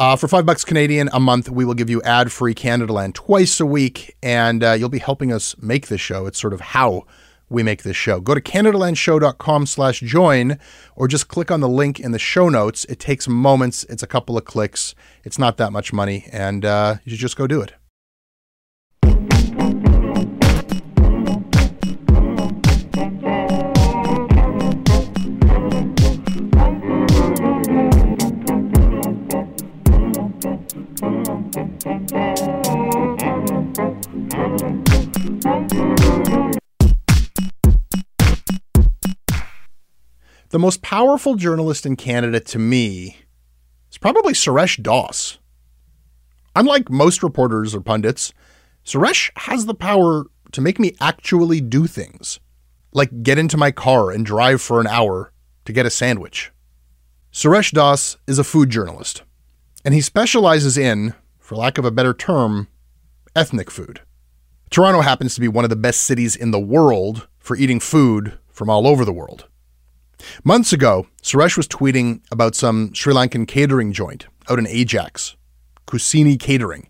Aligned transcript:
Uh, 0.00 0.16
for 0.16 0.28
five 0.28 0.46
bucks 0.46 0.64
Canadian 0.64 1.10
a 1.12 1.20
month, 1.20 1.50
we 1.50 1.62
will 1.62 1.74
give 1.74 1.90
you 1.90 2.00
ad-free 2.04 2.54
Canadaland 2.54 3.12
twice 3.12 3.60
a 3.60 3.66
week, 3.66 4.16
and 4.22 4.64
uh, 4.64 4.72
you'll 4.72 4.88
be 4.88 4.98
helping 4.98 5.30
us 5.30 5.54
make 5.60 5.88
this 5.88 6.00
show. 6.00 6.24
It's 6.24 6.40
sort 6.40 6.54
of 6.54 6.62
how 6.62 7.04
we 7.50 7.62
make 7.62 7.82
this 7.82 7.98
show. 7.98 8.18
Go 8.18 8.34
to 8.34 8.40
CanadaLandShow.com 8.40 9.66
slash 9.66 10.00
join, 10.00 10.58
or 10.96 11.06
just 11.06 11.28
click 11.28 11.50
on 11.50 11.60
the 11.60 11.68
link 11.68 12.00
in 12.00 12.12
the 12.12 12.18
show 12.18 12.48
notes. 12.48 12.86
It 12.86 12.98
takes 12.98 13.28
moments. 13.28 13.84
It's 13.90 14.02
a 14.02 14.06
couple 14.06 14.38
of 14.38 14.46
clicks. 14.46 14.94
It's 15.22 15.38
not 15.38 15.58
that 15.58 15.70
much 15.70 15.92
money, 15.92 16.26
and 16.32 16.64
uh, 16.64 16.94
you 17.04 17.10
should 17.10 17.20
just 17.20 17.36
go 17.36 17.46
do 17.46 17.60
it. 17.60 17.74
The 40.50 40.58
most 40.58 40.82
powerful 40.82 41.36
journalist 41.36 41.86
in 41.86 41.94
Canada 41.94 42.40
to 42.40 42.58
me 42.58 43.18
is 43.88 43.98
probably 43.98 44.32
Suresh 44.32 44.82
Doss. 44.82 45.38
Unlike 46.56 46.90
most 46.90 47.22
reporters 47.22 47.72
or 47.72 47.80
pundits, 47.80 48.32
Suresh 48.84 49.30
has 49.36 49.66
the 49.66 49.76
power 49.76 50.24
to 50.50 50.60
make 50.60 50.80
me 50.80 50.96
actually 51.00 51.60
do 51.60 51.86
things, 51.86 52.40
like 52.92 53.22
get 53.22 53.38
into 53.38 53.56
my 53.56 53.70
car 53.70 54.10
and 54.10 54.26
drive 54.26 54.60
for 54.60 54.80
an 54.80 54.88
hour 54.88 55.32
to 55.66 55.72
get 55.72 55.86
a 55.86 55.90
sandwich. 55.90 56.50
Suresh 57.32 57.70
Doss 57.70 58.16
is 58.26 58.40
a 58.40 58.44
food 58.44 58.70
journalist, 58.70 59.22
and 59.84 59.94
he 59.94 60.00
specializes 60.00 60.76
in, 60.76 61.14
for 61.38 61.54
lack 61.54 61.78
of 61.78 61.84
a 61.84 61.92
better 61.92 62.12
term, 62.12 62.66
ethnic 63.36 63.70
food. 63.70 64.00
Toronto 64.68 65.02
happens 65.02 65.36
to 65.36 65.40
be 65.40 65.46
one 65.46 65.64
of 65.64 65.70
the 65.70 65.76
best 65.76 66.00
cities 66.00 66.34
in 66.34 66.50
the 66.50 66.58
world 66.58 67.28
for 67.38 67.56
eating 67.56 67.78
food 67.78 68.36
from 68.48 68.68
all 68.68 68.88
over 68.88 69.04
the 69.04 69.12
world. 69.12 69.46
Months 70.44 70.72
ago, 70.72 71.06
Suresh 71.22 71.56
was 71.56 71.68
tweeting 71.68 72.20
about 72.30 72.54
some 72.54 72.92
Sri 72.94 73.14
Lankan 73.14 73.46
catering 73.46 73.92
joint 73.92 74.26
out 74.48 74.58
in 74.58 74.66
Ajax, 74.66 75.36
Kusini 75.86 76.38
Catering. 76.38 76.88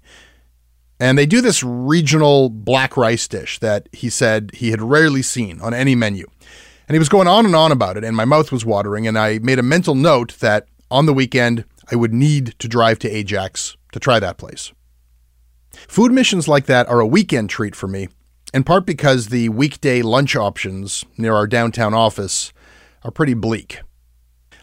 And 0.98 1.16
they 1.16 1.26
do 1.26 1.40
this 1.40 1.62
regional 1.62 2.50
black 2.50 2.96
rice 2.96 3.26
dish 3.26 3.58
that 3.60 3.88
he 3.92 4.10
said 4.10 4.50
he 4.52 4.70
had 4.70 4.82
rarely 4.82 5.22
seen 5.22 5.60
on 5.60 5.72
any 5.72 5.94
menu. 5.94 6.26
And 6.86 6.94
he 6.94 6.98
was 6.98 7.08
going 7.08 7.28
on 7.28 7.46
and 7.46 7.56
on 7.56 7.72
about 7.72 7.96
it, 7.96 8.04
and 8.04 8.16
my 8.16 8.24
mouth 8.24 8.52
was 8.52 8.66
watering. 8.66 9.06
And 9.06 9.18
I 9.18 9.38
made 9.38 9.58
a 9.58 9.62
mental 9.62 9.94
note 9.94 10.38
that 10.40 10.66
on 10.90 11.06
the 11.06 11.14
weekend, 11.14 11.64
I 11.90 11.96
would 11.96 12.12
need 12.12 12.54
to 12.58 12.68
drive 12.68 12.98
to 13.00 13.08
Ajax 13.08 13.76
to 13.92 14.00
try 14.00 14.20
that 14.20 14.38
place. 14.38 14.72
Food 15.72 16.12
missions 16.12 16.48
like 16.48 16.66
that 16.66 16.88
are 16.88 17.00
a 17.00 17.06
weekend 17.06 17.48
treat 17.48 17.74
for 17.74 17.86
me, 17.86 18.08
in 18.52 18.64
part 18.64 18.84
because 18.84 19.28
the 19.28 19.48
weekday 19.48 20.02
lunch 20.02 20.36
options 20.36 21.04
near 21.16 21.34
our 21.34 21.46
downtown 21.46 21.94
office 21.94 22.52
are 23.02 23.10
pretty 23.10 23.34
bleak. 23.34 23.80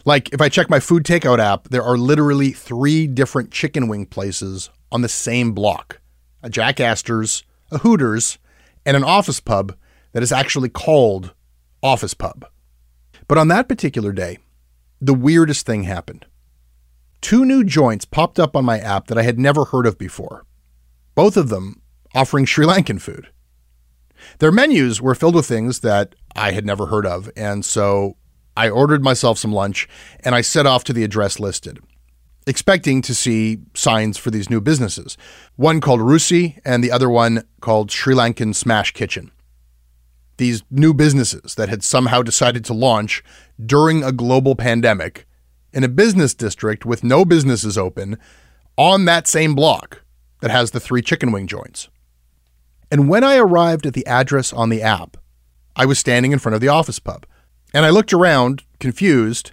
Like, 0.04 0.32
if 0.32 0.40
I 0.40 0.48
check 0.48 0.70
my 0.70 0.80
food 0.80 1.04
takeout 1.04 1.38
app, 1.38 1.68
there 1.68 1.82
are 1.82 1.98
literally 1.98 2.50
three 2.50 3.06
different 3.06 3.50
chicken 3.50 3.88
wing 3.88 4.06
places 4.06 4.70
on 4.90 5.02
the 5.02 5.08
same 5.08 5.52
block 5.52 6.00
a 6.40 6.48
Jack 6.48 6.78
Astor's, 6.78 7.42
a 7.72 7.78
Hooters, 7.78 8.38
and 8.86 8.96
an 8.96 9.02
office 9.02 9.40
pub 9.40 9.76
that 10.12 10.22
is 10.22 10.30
actually 10.30 10.68
called 10.68 11.34
Office 11.82 12.14
Pub. 12.14 12.46
But 13.26 13.38
on 13.38 13.48
that 13.48 13.68
particular 13.68 14.12
day, 14.12 14.38
the 15.00 15.14
weirdest 15.14 15.66
thing 15.66 15.82
happened. 15.82 16.26
Two 17.20 17.44
new 17.44 17.64
joints 17.64 18.04
popped 18.04 18.38
up 18.38 18.54
on 18.56 18.64
my 18.64 18.78
app 18.78 19.08
that 19.08 19.18
I 19.18 19.22
had 19.22 19.38
never 19.38 19.66
heard 19.66 19.86
of 19.86 19.98
before, 19.98 20.46
both 21.14 21.36
of 21.36 21.48
them 21.48 21.82
offering 22.14 22.44
Sri 22.44 22.64
Lankan 22.64 23.00
food. 23.00 23.28
Their 24.38 24.52
menus 24.52 25.00
were 25.00 25.14
filled 25.14 25.34
with 25.34 25.46
things 25.46 25.80
that 25.80 26.14
I 26.34 26.52
had 26.52 26.64
never 26.64 26.86
heard 26.86 27.06
of, 27.06 27.30
and 27.36 27.64
so 27.64 28.16
I 28.58 28.68
ordered 28.68 29.04
myself 29.04 29.38
some 29.38 29.52
lunch 29.52 29.88
and 30.24 30.34
I 30.34 30.40
set 30.40 30.66
off 30.66 30.82
to 30.84 30.92
the 30.92 31.04
address 31.04 31.38
listed, 31.38 31.78
expecting 32.44 33.00
to 33.02 33.14
see 33.14 33.58
signs 33.74 34.18
for 34.18 34.32
these 34.32 34.50
new 34.50 34.60
businesses. 34.60 35.16
One 35.54 35.80
called 35.80 36.00
Rusi 36.00 36.58
and 36.64 36.82
the 36.82 36.90
other 36.90 37.08
one 37.08 37.44
called 37.60 37.92
Sri 37.92 38.16
Lankan 38.16 38.56
Smash 38.56 38.90
Kitchen. 38.90 39.30
These 40.38 40.64
new 40.72 40.92
businesses 40.92 41.54
that 41.54 41.68
had 41.68 41.84
somehow 41.84 42.22
decided 42.22 42.64
to 42.64 42.74
launch 42.74 43.22
during 43.64 44.02
a 44.02 44.10
global 44.10 44.56
pandemic 44.56 45.28
in 45.72 45.84
a 45.84 45.88
business 45.88 46.34
district 46.34 46.84
with 46.84 47.04
no 47.04 47.24
businesses 47.24 47.78
open 47.78 48.18
on 48.76 49.04
that 49.04 49.28
same 49.28 49.54
block 49.54 50.02
that 50.40 50.50
has 50.50 50.72
the 50.72 50.80
three 50.80 51.00
chicken 51.00 51.30
wing 51.30 51.46
joints. 51.46 51.90
And 52.90 53.08
when 53.08 53.22
I 53.22 53.36
arrived 53.36 53.86
at 53.86 53.94
the 53.94 54.06
address 54.08 54.52
on 54.52 54.68
the 54.68 54.82
app, 54.82 55.16
I 55.76 55.86
was 55.86 56.00
standing 56.00 56.32
in 56.32 56.40
front 56.40 56.56
of 56.56 56.60
the 56.60 56.66
office 56.66 56.98
pub. 56.98 57.24
And 57.74 57.84
I 57.84 57.90
looked 57.90 58.12
around, 58.12 58.64
confused, 58.80 59.52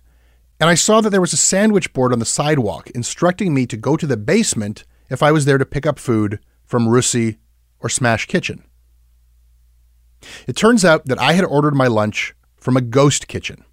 and 0.59 0.69
I 0.69 0.75
saw 0.75 1.01
that 1.01 1.09
there 1.09 1.21
was 1.21 1.33
a 1.33 1.37
sandwich 1.37 1.91
board 1.93 2.13
on 2.13 2.19
the 2.19 2.25
sidewalk 2.25 2.89
instructing 2.91 3.53
me 3.53 3.65
to 3.67 3.77
go 3.77 3.97
to 3.97 4.07
the 4.07 4.17
basement 4.17 4.85
if 5.09 5.21
I 5.21 5.31
was 5.31 5.45
there 5.45 5.57
to 5.57 5.65
pick 5.65 5.85
up 5.85 5.99
food 5.99 6.39
from 6.65 6.87
Russi 6.87 7.37
or 7.79 7.89
Smash 7.89 8.25
Kitchen. 8.25 8.63
It 10.47 10.55
turns 10.55 10.85
out 10.85 11.05
that 11.05 11.19
I 11.19 11.33
had 11.33 11.45
ordered 11.45 11.75
my 11.75 11.87
lunch 11.87 12.33
from 12.57 12.77
a 12.77 12.81
ghost 12.81 13.27
kitchen. 13.27 13.63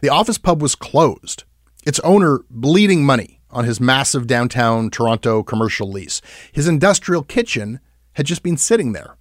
The 0.00 0.08
office 0.08 0.38
pub 0.38 0.62
was 0.62 0.74
closed, 0.74 1.44
its 1.84 2.00
owner 2.00 2.40
bleeding 2.48 3.04
money 3.04 3.40
on 3.50 3.64
his 3.64 3.80
massive 3.80 4.26
downtown 4.26 4.90
Toronto 4.90 5.42
commercial 5.42 5.90
lease. 5.90 6.22
His 6.52 6.68
industrial 6.68 7.22
kitchen 7.22 7.80
had 8.12 8.26
just 8.26 8.42
been 8.42 8.56
sitting 8.56 8.92
there. 8.92 9.16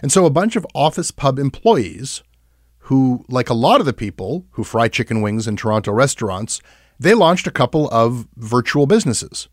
And 0.00 0.12
so 0.12 0.24
a 0.24 0.30
bunch 0.30 0.56
of 0.56 0.66
office 0.74 1.10
pub 1.10 1.38
employees, 1.38 2.22
who, 2.84 3.24
like 3.28 3.48
a 3.48 3.54
lot 3.54 3.80
of 3.80 3.86
the 3.86 3.92
people 3.94 4.46
who 4.52 4.64
fry 4.64 4.88
chicken 4.88 5.22
wings 5.22 5.48
in 5.48 5.56
Toronto 5.56 5.90
restaurants, 5.92 6.60
they 6.98 7.14
launched 7.14 7.46
a 7.46 7.50
couple 7.50 7.88
of 7.88 8.26
virtual 8.36 8.86
businesses 8.86 9.48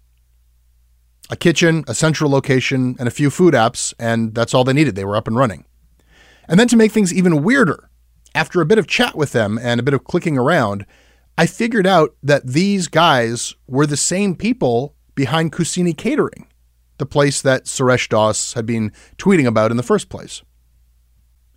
a 1.30 1.38
kitchen, 1.38 1.86
a 1.88 1.96
central 1.96 2.30
location, 2.30 2.98
and 3.00 3.08
a 3.08 3.12
few 3.12 3.30
food 3.30 3.54
apps, 3.54 3.94
and 3.98 4.36
that's 4.36 4.54
all 4.54 4.66
they 4.66 4.74
needed. 4.74 4.96
They 4.96 5.06
were 5.06 5.16
up 5.16 5.30
and 5.30 5.38
running. 5.38 5.64
And 6.50 6.60
then 6.60 6.68
to 6.68 6.76
make 6.76 6.92
things 6.92 7.14
even 7.14 7.42
weirder, 7.42 7.90
after 8.36 8.60
a 8.60 8.66
bit 8.66 8.78
of 8.78 8.86
chat 8.86 9.16
with 9.16 9.32
them 9.32 9.58
and 9.58 9.80
a 9.80 9.84
bit 9.84 9.94
of 9.94 10.04
clicking 10.04 10.38
around, 10.38 10.86
I 11.38 11.46
figured 11.46 11.88
out 11.88 12.16
that 12.22 12.46
these 12.46 12.90
guys 12.90 13.56
were 13.66 13.86
the 13.86 13.96
same 13.96 14.36
people 14.36 14.96
behind 15.16 15.54
Kusini 15.54 15.96
Catering, 15.96 16.48
the 16.98 17.06
place 17.06 17.42
that 17.42 17.64
Suresh 17.64 18.10
Doss 18.10 18.54
had 18.54 18.66
been 18.66 18.92
tweeting 19.18 19.48
about 19.48 19.72
in 19.72 19.78
the 19.78 19.84
first 19.84 20.10
place. 20.10 20.42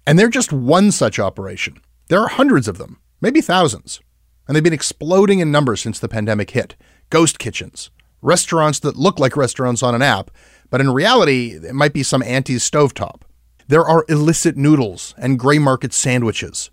And 0.06 0.18
they're 0.18 0.28
just 0.28 0.52
one 0.52 0.92
such 0.92 1.18
operation. 1.18 1.80
There 2.08 2.20
are 2.20 2.28
hundreds 2.28 2.68
of 2.68 2.78
them, 2.78 2.98
maybe 3.20 3.40
thousands. 3.40 4.00
And 4.46 4.54
they've 4.54 4.62
been 4.62 4.72
exploding 4.72 5.38
in 5.38 5.50
numbers 5.50 5.80
since 5.80 5.98
the 5.98 6.08
pandemic 6.08 6.50
hit. 6.50 6.76
Ghost 7.08 7.38
kitchens, 7.38 7.90
restaurants 8.20 8.78
that 8.80 8.96
look 8.96 9.18
like 9.18 9.36
restaurants 9.36 9.82
on 9.82 9.94
an 9.94 10.02
app, 10.02 10.30
but 10.70 10.80
in 10.80 10.90
reality, 10.90 11.52
it 11.52 11.74
might 11.74 11.92
be 11.92 12.02
some 12.02 12.22
auntie's 12.22 12.68
stovetop. 12.68 13.22
There 13.68 13.84
are 13.84 14.04
illicit 14.08 14.56
noodles 14.56 15.14
and 15.16 15.38
gray 15.38 15.58
market 15.58 15.94
sandwiches. 15.94 16.70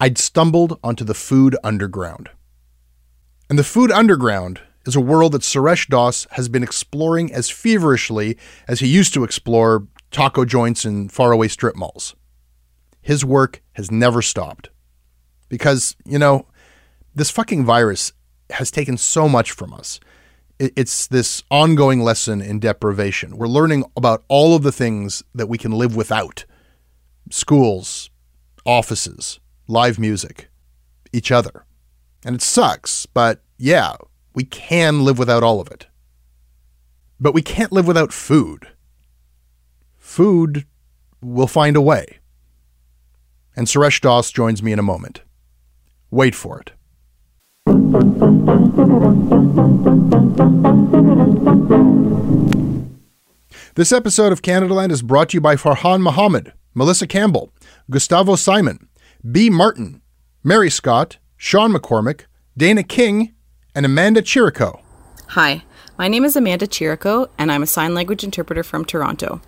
I'd 0.00 0.18
stumbled 0.18 0.80
onto 0.82 1.04
the 1.04 1.14
food 1.14 1.56
underground. 1.62 2.30
And 3.48 3.56
the 3.58 3.64
food 3.64 3.92
underground 3.92 4.60
is 4.84 4.96
a 4.96 5.00
world 5.00 5.32
that 5.32 5.42
Suresh 5.42 5.86
Doss 5.86 6.26
has 6.32 6.48
been 6.48 6.64
exploring 6.64 7.32
as 7.32 7.50
feverishly 7.50 8.36
as 8.66 8.80
he 8.80 8.88
used 8.88 9.14
to 9.14 9.22
explore 9.22 9.86
taco 10.10 10.44
joints 10.44 10.84
in 10.84 11.08
faraway 11.08 11.46
strip 11.46 11.76
malls. 11.76 12.16
His 13.02 13.24
work 13.24 13.62
has 13.72 13.90
never 13.90 14.22
stopped. 14.22 14.70
Because, 15.48 15.96
you 16.06 16.18
know, 16.18 16.46
this 17.14 17.30
fucking 17.30 17.64
virus 17.64 18.12
has 18.50 18.70
taken 18.70 18.96
so 18.96 19.28
much 19.28 19.50
from 19.50 19.74
us. 19.74 20.00
It's 20.58 21.08
this 21.08 21.42
ongoing 21.50 22.00
lesson 22.02 22.40
in 22.40 22.60
deprivation. 22.60 23.36
We're 23.36 23.48
learning 23.48 23.84
about 23.96 24.24
all 24.28 24.54
of 24.54 24.62
the 24.62 24.72
things 24.72 25.22
that 25.34 25.48
we 25.48 25.58
can 25.58 25.72
live 25.72 25.96
without 25.96 26.44
schools, 27.30 28.10
offices, 28.64 29.40
live 29.66 29.98
music, 29.98 30.48
each 31.12 31.32
other. 31.32 31.64
And 32.24 32.36
it 32.36 32.42
sucks, 32.42 33.06
but 33.06 33.42
yeah, 33.58 33.96
we 34.34 34.44
can 34.44 35.04
live 35.04 35.18
without 35.18 35.42
all 35.42 35.60
of 35.60 35.68
it. 35.68 35.86
But 37.18 37.34
we 37.34 37.42
can't 37.42 37.72
live 37.72 37.86
without 37.86 38.12
food. 38.12 38.68
Food 39.98 40.66
will 41.20 41.46
find 41.46 41.76
a 41.76 41.80
way. 41.80 42.18
And 43.54 43.66
Suresh 43.66 44.00
Doss 44.00 44.30
joins 44.32 44.62
me 44.62 44.72
in 44.72 44.78
a 44.78 44.82
moment. 44.82 45.22
Wait 46.10 46.34
for 46.34 46.60
it. 46.60 46.72
This 53.74 53.92
episode 53.92 54.32
of 54.32 54.42
Canadaland 54.42 54.90
is 54.90 55.02
brought 55.02 55.30
to 55.30 55.36
you 55.38 55.40
by 55.40 55.56
Farhan 55.56 56.02
Mohammed, 56.02 56.52
Melissa 56.74 57.06
Campbell, 57.06 57.52
Gustavo 57.90 58.36
Simon, 58.36 58.88
B. 59.30 59.48
Martin, 59.48 60.02
Mary 60.44 60.70
Scott, 60.70 61.18
Sean 61.36 61.72
McCormick, 61.72 62.26
Dana 62.56 62.82
King, 62.82 63.34
and 63.74 63.86
Amanda 63.86 64.20
Chirico. 64.20 64.80
Hi, 65.28 65.64
my 65.98 66.08
name 66.08 66.24
is 66.24 66.36
Amanda 66.36 66.66
Chirico, 66.66 67.28
and 67.38 67.50
I'm 67.50 67.62
a 67.62 67.66
sign 67.66 67.94
language 67.94 68.24
interpreter 68.24 68.62
from 68.62 68.84
Toronto. 68.84 69.40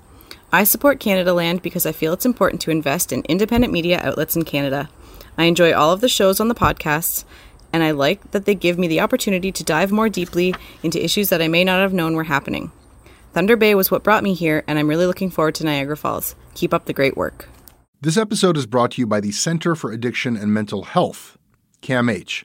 I 0.55 0.62
support 0.62 1.01
Canadaland 1.01 1.62
because 1.62 1.85
I 1.85 1.91
feel 1.91 2.12
it's 2.12 2.25
important 2.25 2.62
to 2.62 2.71
invest 2.71 3.12
in 3.12 3.23
independent 3.23 3.73
media 3.73 4.01
outlets 4.01 4.37
in 4.37 4.45
Canada. 4.45 4.89
I 5.37 5.47
enjoy 5.47 5.73
all 5.73 5.91
of 5.91 6.01
the 6.01 6.09
shows 6.09 6.39
on 6.39 6.47
the 6.47 6.55
podcasts, 6.55 7.25
and 7.73 7.83
I 7.83 7.91
like 7.91 8.31
that 8.31 8.45
they 8.45 8.55
give 8.55 8.79
me 8.79 8.87
the 8.87 9.01
opportunity 9.01 9.51
to 9.51 9.65
dive 9.65 9.91
more 9.91 10.09
deeply 10.09 10.55
into 10.85 11.05
issues 11.05 11.29
that 11.31 11.43
I 11.43 11.49
may 11.49 11.65
not 11.65 11.81
have 11.81 11.93
known 11.93 12.15
were 12.15 12.23
happening. 12.23 12.71
Thunder 13.33 13.56
Bay 13.56 13.75
was 13.75 13.91
what 13.91 14.05
brought 14.05 14.23
me 14.23 14.33
here, 14.33 14.62
and 14.69 14.79
I'm 14.79 14.87
really 14.87 15.06
looking 15.06 15.29
forward 15.29 15.56
to 15.56 15.65
Niagara 15.65 15.97
Falls. 15.97 16.37
Keep 16.55 16.73
up 16.73 16.85
the 16.85 16.93
great 16.93 17.17
work. 17.17 17.49
This 18.01 18.17
episode 18.17 18.56
is 18.56 18.67
brought 18.67 18.93
to 18.93 19.03
you 19.03 19.09
by 19.09 19.19
the 19.19 19.33
Center 19.33 19.75
for 19.75 19.91
Addiction 19.91 20.37
and 20.37 20.55
Mental 20.55 20.85
Health, 20.85 21.37
CAMH. 21.83 22.45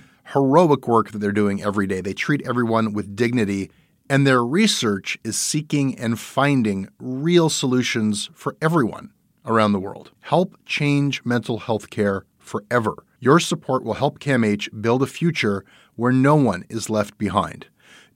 heroic 0.33 0.87
work 0.87 1.11
that 1.11 1.19
they're 1.19 1.31
doing 1.31 1.61
every 1.61 1.87
day. 1.87 2.01
They 2.01 2.13
treat 2.13 2.45
everyone 2.47 2.93
with 2.93 3.15
dignity, 3.15 3.71
and 4.09 4.25
their 4.25 4.43
research 4.43 5.17
is 5.23 5.37
seeking 5.37 5.97
and 5.97 6.19
finding 6.19 6.87
real 6.99 7.49
solutions 7.49 8.29
for 8.33 8.55
everyone 8.61 9.11
around 9.45 9.71
the 9.71 9.79
world. 9.79 10.11
Help 10.21 10.57
change 10.65 11.23
mental 11.25 11.59
health 11.59 11.89
care 11.89 12.25
forever. 12.37 13.05
Your 13.19 13.39
support 13.39 13.83
will 13.83 13.93
help 13.95 14.19
CAMH 14.19 14.81
build 14.81 15.03
a 15.03 15.07
future 15.07 15.63
where 15.95 16.11
no 16.11 16.35
one 16.35 16.65
is 16.69 16.89
left 16.89 17.17
behind. 17.17 17.67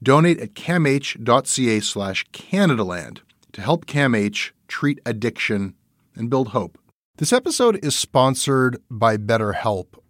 Donate 0.02 0.40
at 0.40 0.54
camh.ca 0.54 1.80
slash 1.80 2.26
Canadaland 2.32 3.20
to 3.52 3.60
help 3.60 3.86
CAMH 3.86 4.50
treat 4.68 5.00
addiction 5.06 5.74
and 6.14 6.28
build 6.28 6.48
hope. 6.48 6.78
This 7.18 7.32
episode 7.32 7.82
is 7.82 7.96
sponsored 7.96 8.78
by 8.90 9.16
BetterHelp. 9.16 9.94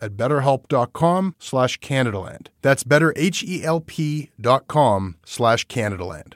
at 0.00 0.16
betterhelp.com 0.16 1.34
slash 1.38 1.78
Canadaland. 1.80 2.46
That's 2.62 2.84
betterhelp.com 2.84 5.16
slash 5.24 5.66
Canadaland. 5.66 6.34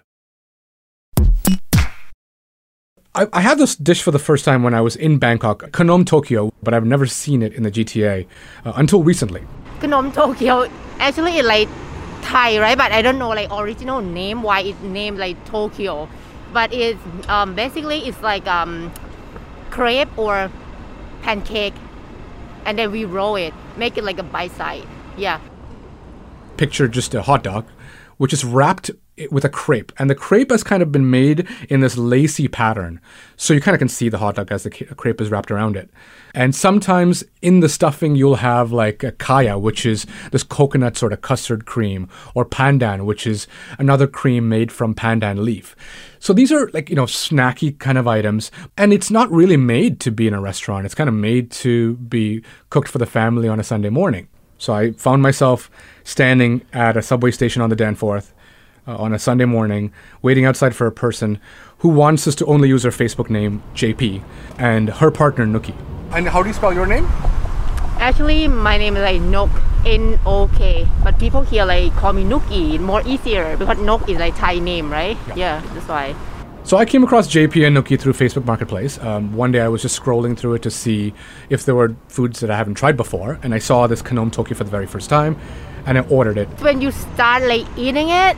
I, 3.14 3.28
I 3.34 3.42
had 3.42 3.58
this 3.58 3.76
dish 3.76 4.02
for 4.02 4.10
the 4.10 4.18
first 4.18 4.44
time 4.44 4.62
when 4.62 4.72
I 4.72 4.80
was 4.80 4.96
in 4.96 5.18
Bangkok, 5.18 5.64
Kanom 5.72 6.06
Tokyo, 6.06 6.50
but 6.62 6.72
I've 6.72 6.86
never 6.86 7.04
seen 7.04 7.42
it 7.42 7.52
in 7.52 7.62
the 7.62 7.70
GTA 7.70 8.26
uh, 8.64 8.72
until 8.76 9.02
recently. 9.02 9.42
Kanom 9.80 10.14
Tokyo 10.14 10.66
actually 10.98 11.38
it's 11.38 11.46
like 11.46 11.68
Thai, 12.22 12.58
right? 12.58 12.78
But 12.78 12.92
I 12.92 13.02
don't 13.02 13.18
know 13.18 13.28
like 13.28 13.52
original 13.52 14.00
name 14.00 14.42
why 14.42 14.60
it 14.60 14.80
named 14.82 15.18
like 15.18 15.44
Tokyo. 15.44 16.08
But 16.54 16.72
it's 16.72 17.00
um, 17.28 17.54
basically 17.54 17.98
it's 18.08 18.22
like 18.22 18.46
um, 18.46 18.92
crepe 19.70 20.16
or 20.16 20.50
pancake, 21.22 21.74
and 22.64 22.78
then 22.78 22.90
we 22.90 23.04
roll 23.04 23.36
it, 23.36 23.54
make 23.76 23.96
it 23.96 24.04
like 24.04 24.18
a 24.18 24.22
bite 24.22 24.52
side. 24.52 24.86
Yeah. 25.16 25.40
Picture 26.56 26.88
just 26.88 27.14
a 27.14 27.22
hot 27.22 27.42
dog, 27.42 27.66
which 28.16 28.32
is 28.32 28.44
wrapped 28.44 28.90
with 29.30 29.44
a 29.44 29.48
crepe, 29.48 29.92
and 29.98 30.08
the 30.08 30.14
crepe 30.14 30.50
has 30.50 30.62
kind 30.62 30.82
of 30.82 30.90
been 30.90 31.10
made 31.10 31.46
in 31.68 31.80
this 31.80 31.98
lacy 31.98 32.48
pattern, 32.48 33.00
so 33.36 33.52
you 33.52 33.60
kind 33.60 33.74
of 33.74 33.78
can 33.78 33.88
see 33.88 34.08
the 34.08 34.18
hot 34.18 34.36
dog 34.36 34.50
as 34.50 34.62
the 34.62 34.70
crepe 34.70 35.20
is 35.20 35.30
wrapped 35.30 35.50
around 35.50 35.76
it. 35.76 35.90
And 36.34 36.54
sometimes 36.54 37.22
in 37.42 37.60
the 37.60 37.68
stuffing, 37.68 38.16
you'll 38.16 38.36
have 38.36 38.72
like 38.72 39.02
a 39.04 39.12
kaya, 39.12 39.58
which 39.58 39.84
is 39.84 40.06
this 40.30 40.42
coconut 40.42 40.96
sort 40.96 41.12
of 41.12 41.20
custard 41.20 41.66
cream, 41.66 42.08
or 42.34 42.46
pandan, 42.46 43.04
which 43.04 43.26
is 43.26 43.46
another 43.78 44.06
cream 44.06 44.48
made 44.48 44.72
from 44.72 44.94
pandan 44.94 45.44
leaf. 45.44 45.76
So 46.18 46.32
these 46.32 46.50
are 46.50 46.70
like, 46.72 46.88
you 46.88 46.96
know, 46.96 47.04
snacky 47.04 47.78
kind 47.78 47.98
of 47.98 48.08
items. 48.08 48.50
And 48.78 48.92
it's 48.92 49.10
not 49.10 49.30
really 49.30 49.58
made 49.58 50.00
to 50.00 50.10
be 50.10 50.26
in 50.26 50.34
a 50.34 50.40
restaurant. 50.40 50.86
It's 50.86 50.94
kind 50.94 51.08
of 51.08 51.14
made 51.14 51.50
to 51.50 51.96
be 51.96 52.42
cooked 52.70 52.88
for 52.88 52.98
the 52.98 53.06
family 53.06 53.48
on 53.48 53.60
a 53.60 53.64
Sunday 53.64 53.90
morning. 53.90 54.28
So 54.56 54.72
I 54.72 54.92
found 54.92 55.20
myself 55.20 55.70
standing 56.04 56.62
at 56.72 56.96
a 56.96 57.02
subway 57.02 57.32
station 57.32 57.60
on 57.60 57.68
the 57.68 57.76
Danforth 57.76 58.32
uh, 58.86 58.96
on 58.96 59.12
a 59.12 59.18
Sunday 59.18 59.44
morning, 59.44 59.92
waiting 60.22 60.44
outside 60.44 60.74
for 60.74 60.86
a 60.86 60.92
person 60.92 61.40
who 61.78 61.88
wants 61.88 62.26
us 62.26 62.34
to 62.36 62.46
only 62.46 62.68
use 62.68 62.82
her 62.84 62.90
Facebook 62.90 63.30
name, 63.30 63.62
JP, 63.74 64.22
and 64.58 64.88
her 64.88 65.10
partner, 65.10 65.46
Nookie. 65.46 65.74
And 66.12 66.28
how 66.28 66.42
do 66.42 66.48
you 66.48 66.54
spell 66.54 66.72
your 66.72 66.86
name? 66.86 67.06
Actually, 67.98 68.48
my 68.48 68.78
name 68.78 68.96
is 68.96 69.02
like 69.02 69.20
Nok, 69.20 69.50
N 69.86 70.18
O 70.26 70.48
K. 70.48 70.86
But 71.04 71.18
people 71.18 71.42
here 71.42 71.64
like 71.64 71.92
call 71.94 72.12
me 72.12 72.24
Nuki, 72.24 72.80
more 72.80 73.02
easier 73.06 73.56
because 73.56 73.78
Nok 73.78 74.08
is 74.08 74.18
like 74.18 74.36
Thai 74.36 74.58
name, 74.58 74.90
right? 74.90 75.16
Yeah, 75.36 75.60
that's 75.74 75.88
why. 75.88 76.14
So 76.64 76.76
I 76.76 76.84
came 76.84 77.02
across 77.02 77.26
JP 77.26 77.66
and 77.66 77.76
Nookie 77.76 77.98
through 77.98 78.12
Facebook 78.12 78.44
Marketplace. 78.44 78.96
Um, 79.00 79.34
one 79.34 79.50
day 79.50 79.60
I 79.60 79.68
was 79.68 79.82
just 79.82 80.00
scrolling 80.00 80.38
through 80.38 80.54
it 80.54 80.62
to 80.62 80.70
see 80.70 81.12
if 81.50 81.64
there 81.64 81.74
were 81.74 81.96
foods 82.06 82.38
that 82.40 82.50
I 82.50 82.56
haven't 82.56 82.74
tried 82.74 82.96
before, 82.96 83.40
and 83.42 83.52
I 83.52 83.58
saw 83.58 83.88
this 83.88 84.00
Kanom 84.00 84.30
Tokyo 84.30 84.56
for 84.56 84.62
the 84.62 84.70
very 84.70 84.86
first 84.86 85.10
time, 85.10 85.36
and 85.86 85.98
I 85.98 86.02
ordered 86.02 86.38
it. 86.38 86.48
When 86.60 86.80
you 86.80 86.92
start 86.92 87.42
like 87.42 87.66
eating 87.76 88.10
it, 88.10 88.36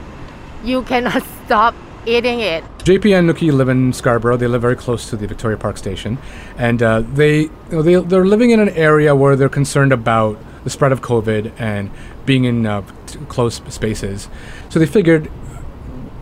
you 0.64 0.82
cannot 0.82 1.22
stop 1.44 1.74
eating 2.06 2.40
it. 2.40 2.64
JP 2.78 3.18
and 3.18 3.30
Nuki 3.30 3.52
live 3.52 3.68
in 3.68 3.92
Scarborough. 3.92 4.36
They 4.36 4.46
live 4.46 4.62
very 4.62 4.76
close 4.76 5.08
to 5.10 5.16
the 5.16 5.26
Victoria 5.26 5.56
Park 5.56 5.78
station, 5.78 6.18
and 6.58 6.82
uh, 6.82 7.00
they, 7.00 7.42
you 7.42 7.50
know, 7.70 7.82
they 7.82 7.94
they're 7.94 8.26
living 8.26 8.50
in 8.50 8.60
an 8.60 8.70
area 8.70 9.14
where 9.14 9.36
they're 9.36 9.48
concerned 9.48 9.92
about 9.92 10.38
the 10.64 10.70
spread 10.70 10.92
of 10.92 11.00
COVID 11.00 11.52
and 11.58 11.90
being 12.26 12.44
in 12.44 12.66
uh, 12.66 12.82
t- 13.06 13.18
close 13.28 13.62
spaces. 13.68 14.28
So 14.68 14.78
they 14.78 14.86
figured 14.86 15.30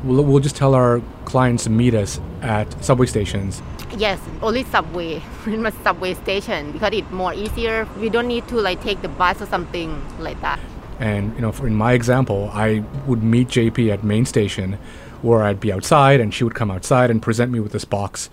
we'll, 0.05 0.25
we'll 0.25 0.41
just 0.41 0.57
tell 0.57 0.75
our 0.75 1.01
clients 1.25 1.65
to 1.65 1.71
meet 1.71 1.95
us 1.95 2.21
at 2.43 2.85
subway 2.85 3.07
stations 3.07 3.63
Yes, 3.97 4.19
only 4.41 4.65
subway, 4.65 5.21
pretty 5.43 5.59
much 5.59 5.75
subway 5.83 6.15
station 6.15 6.73
because 6.73 6.91
it's 6.95 7.11
more 7.11 7.35
easier. 7.35 7.87
We 7.99 8.09
don't 8.09 8.27
need 8.27 8.49
to 8.49 8.57
like 8.57 8.83
take 8.83 9.03
the 9.03 9.09
bus 9.09 9.43
or 9.43 9.47
something 9.47 10.01
like 10.19 10.41
that. 10.41 10.59
And 11.03 11.35
you 11.35 11.41
know, 11.41 11.51
for 11.51 11.67
in 11.67 11.75
my 11.75 11.95
example, 11.95 12.49
I 12.55 12.85
would 13.09 13.23
meet 13.25 13.49
JP 13.49 13.93
at 13.93 14.05
main 14.05 14.25
station, 14.25 14.79
where 15.21 15.43
I'd 15.43 15.59
be 15.59 15.73
outside, 15.73 16.21
and 16.21 16.33
she 16.33 16.45
would 16.45 16.55
come 16.55 16.71
outside 16.71 17.11
and 17.11 17.21
present 17.21 17.51
me 17.51 17.59
with 17.59 17.73
this 17.73 17.85
box, 17.85 18.31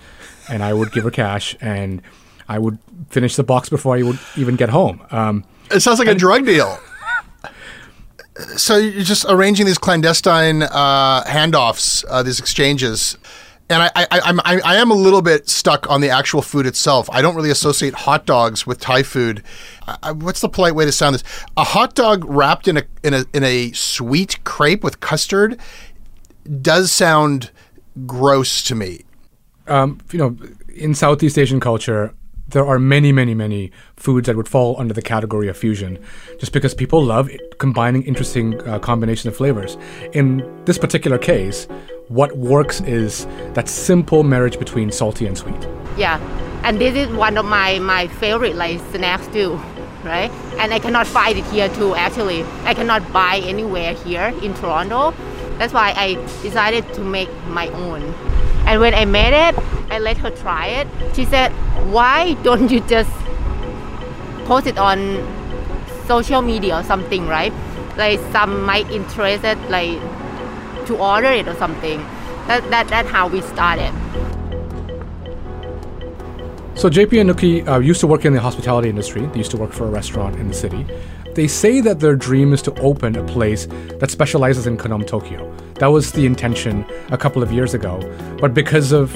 and 0.49 0.61
I 0.63 0.73
would 0.73 0.91
give 0.91 1.03
her 1.03 1.09
cash, 1.11 1.55
and 1.61 2.01
I 2.47 2.59
would 2.59 2.77
finish 3.09 3.35
the 3.35 3.43
box 3.43 3.69
before 3.69 3.97
I 3.97 4.03
would 4.03 4.19
even 4.37 4.55
get 4.55 4.69
home. 4.69 5.01
Um, 5.09 5.45
It 5.71 5.79
sounds 5.79 5.97
like 5.97 6.07
a 6.07 6.13
drug 6.15 6.45
deal. 6.45 6.77
so 8.55 8.77
you're 8.77 9.03
just 9.03 9.25
arranging 9.27 9.65
these 9.65 9.79
clandestine 9.79 10.61
uh, 10.63 11.23
handoffs, 11.23 12.05
uh, 12.07 12.21
these 12.23 12.39
exchanges. 12.39 13.17
And 13.71 13.83
I, 13.83 13.91
I, 13.95 14.07
I'm, 14.25 14.39
I, 14.43 14.77
am 14.77 14.89
a 14.89 14.95
little 14.95 15.21
bit 15.21 15.47
stuck 15.47 15.87
on 15.91 16.01
the 16.01 16.09
actual 16.09 16.41
food 16.41 16.65
itself. 16.65 17.07
I 17.11 17.21
don't 17.21 17.35
really 17.35 17.51
associate 17.51 17.93
hot 17.93 18.25
dogs 18.25 18.65
with 18.65 18.79
Thai 18.79 19.03
food. 19.03 19.43
I- 19.87 20.11
what's 20.11 20.41
the 20.41 20.49
polite 20.49 20.73
way 20.73 20.85
to 20.85 20.91
sound 20.91 21.13
this? 21.13 21.23
A 21.55 21.63
hot 21.63 21.93
dog 21.93 22.25
wrapped 22.25 22.67
in 22.67 22.77
a 22.77 22.83
in 23.03 23.13
a 23.13 23.25
in 23.31 23.43
a 23.43 23.71
sweet 23.73 24.43
crepe 24.43 24.83
with 24.83 24.99
custard 25.01 25.59
does 26.61 26.91
sound 26.91 27.51
gross 28.07 28.63
to 28.63 28.73
me. 28.75 29.03
um, 29.67 29.99
you 30.11 30.17
know, 30.17 30.35
in 30.75 30.95
Southeast 30.95 31.37
Asian 31.37 31.59
culture, 31.59 32.11
there 32.49 32.65
are 32.65 32.79
many, 32.79 33.11
many, 33.11 33.33
many 33.33 33.71
foods 33.95 34.25
that 34.27 34.35
would 34.35 34.47
fall 34.47 34.75
under 34.79 34.93
the 34.93 35.01
category 35.01 35.47
of 35.47 35.57
fusion, 35.57 35.99
just 36.39 36.51
because 36.51 36.73
people 36.73 37.03
love 37.03 37.29
combining 37.59 38.03
interesting 38.03 38.59
uh, 38.67 38.79
of 38.79 39.35
flavors. 39.35 39.77
In 40.13 40.43
this 40.65 40.77
particular 40.77 41.17
case, 41.17 41.67
what 42.07 42.35
works 42.37 42.81
is 42.81 43.25
that 43.53 43.69
simple 43.69 44.23
marriage 44.23 44.57
between 44.57 44.91
salty 44.91 45.27
and 45.27 45.37
sweet. 45.37 45.67
Yeah, 45.95 46.19
and 46.63 46.79
this 46.79 46.95
is 46.95 47.07
one 47.15 47.37
of 47.37 47.45
my 47.45 47.79
my 47.79 48.07
favorite 48.07 48.55
like 48.55 48.79
snacks 48.91 49.27
too, 49.27 49.55
right? 50.03 50.31
And 50.57 50.73
I 50.73 50.79
cannot 50.79 51.05
find 51.05 51.37
it 51.37 51.45
here 51.45 51.69
too. 51.69 51.93
Actually, 51.95 52.43
I 52.63 52.73
cannot 52.73 53.13
buy 53.13 53.41
anywhere 53.45 53.93
here 53.93 54.33
in 54.41 54.53
Toronto. 54.55 55.13
That's 55.59 55.73
why 55.73 55.93
I 55.95 56.15
decided 56.41 56.91
to 56.93 57.01
make 57.01 57.29
my 57.47 57.67
own. 57.67 58.01
And 58.69 58.79
when 58.81 58.93
I 58.93 59.03
made 59.05 59.33
it, 59.33 59.55
I 59.89 59.97
let 59.97 60.17
her 60.19 60.29
try 60.29 60.67
it. 60.67 60.87
She 61.15 61.25
said, 61.25 61.51
"Why 61.89 62.35
don't 62.43 62.69
you 62.69 62.81
just 62.81 63.09
post 64.45 64.67
it 64.67 64.77
on 64.77 65.25
social 66.05 66.43
media 66.43 66.77
or 66.77 66.83
something, 66.83 67.25
right? 67.27 67.51
Like 67.97 68.19
some 68.31 68.61
might 68.67 68.87
interested 68.91 69.57
like 69.71 69.97
to 70.85 70.95
order 70.97 71.31
it 71.31 71.47
or 71.47 71.55
something." 71.55 71.97
That 72.45 72.69
that 72.69 72.87
that's 72.89 73.09
how 73.09 73.27
we 73.27 73.41
started. 73.41 73.91
So 76.75 76.89
JP 76.89 77.21
and 77.21 77.29
Nuki 77.31 77.67
uh, 77.67 77.79
used 77.79 78.01
to 78.01 78.07
work 78.07 78.23
in 78.23 78.33
the 78.33 78.39
hospitality 78.39 78.89
industry. 78.89 79.25
They 79.25 79.39
used 79.39 79.51
to 79.51 79.57
work 79.57 79.73
for 79.73 79.85
a 79.87 79.89
restaurant 79.89 80.35
in 80.35 80.47
the 80.47 80.53
city. 80.53 80.85
They 81.35 81.47
say 81.47 81.79
that 81.81 81.99
their 81.99 82.15
dream 82.15 82.53
is 82.53 82.61
to 82.63 82.73
open 82.81 83.15
a 83.15 83.23
place 83.23 83.67
that 83.99 84.09
specializes 84.09 84.65
in 84.65 84.77
Kanom 84.77 85.05
Tokyo. 85.05 85.53
That 85.75 85.87
was 85.87 86.11
the 86.11 86.25
intention 86.25 86.85
a 87.11 87.17
couple 87.17 87.43
of 87.43 87.51
years 87.51 87.73
ago. 87.73 87.99
But 88.41 88.53
because 88.53 88.91
of 88.91 89.13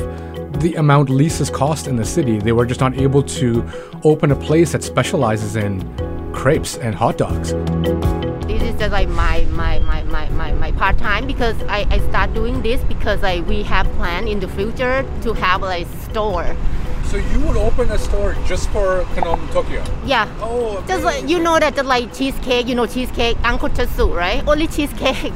the 0.62 0.75
amount 0.75 1.10
leases 1.10 1.50
cost 1.50 1.88
in 1.88 1.96
the 1.96 2.05
city, 2.05 2.39
they 2.39 2.51
were 2.51 2.65
just 2.65 2.79
not 2.79 2.98
able 2.98 3.24
to 3.24 3.67
open 4.03 4.32
a 4.32 4.36
place 4.36 4.74
that 4.74 4.84
specializes 4.84 5.55
in 5.55 5.82
crepes 6.34 6.77
and 6.77 6.93
hot 6.93 7.17
dogs. 7.17 7.53
this 8.48 8.62
is 8.62 8.79
just 8.79 8.91
like 8.91 9.10
my 9.10 9.46
my 9.51 9.79
my 9.79 10.03
my, 10.03 10.29
my, 10.29 10.53
my 10.53 10.72
part 10.74 10.98
time 10.98 11.25
because 11.25 11.62
I, 11.63 11.88
I 11.89 12.00
start 12.10 12.34
doing 12.34 12.62
this 12.62 12.84
because 12.84 13.22
like 13.22 13.46
we 13.48 13.63
have 13.63 13.88
plan 13.93 14.27
in 14.27 14.39
the 14.39 14.48
future 14.48 15.05
to 15.22 15.34
have 15.34 15.62
like 15.62 15.88
store 16.10 16.55
So 17.13 17.20
you 17.20 17.41
would 17.41 17.58
open 17.58 17.91
a 17.91 18.00
store 18.00 18.34
just 18.48 18.72
for 18.72 19.03
Kanom 19.13 19.39
Tokyo? 19.51 19.84
yeah 20.03 20.27
Oh, 20.41 20.84
just 20.88 21.03
like 21.03 21.29
you 21.29 21.38
know 21.38 21.60
that 21.60 21.75
the 21.75 21.84
like 21.84 22.12
cheesecake 22.12 22.67
you 22.67 22.74
know 22.74 22.88
cheesecake 22.88 23.38
uncle 23.43 23.70
Tetsu, 23.70 24.12
right 24.15 24.41
only 24.48 24.65
cheesecake 24.65 25.36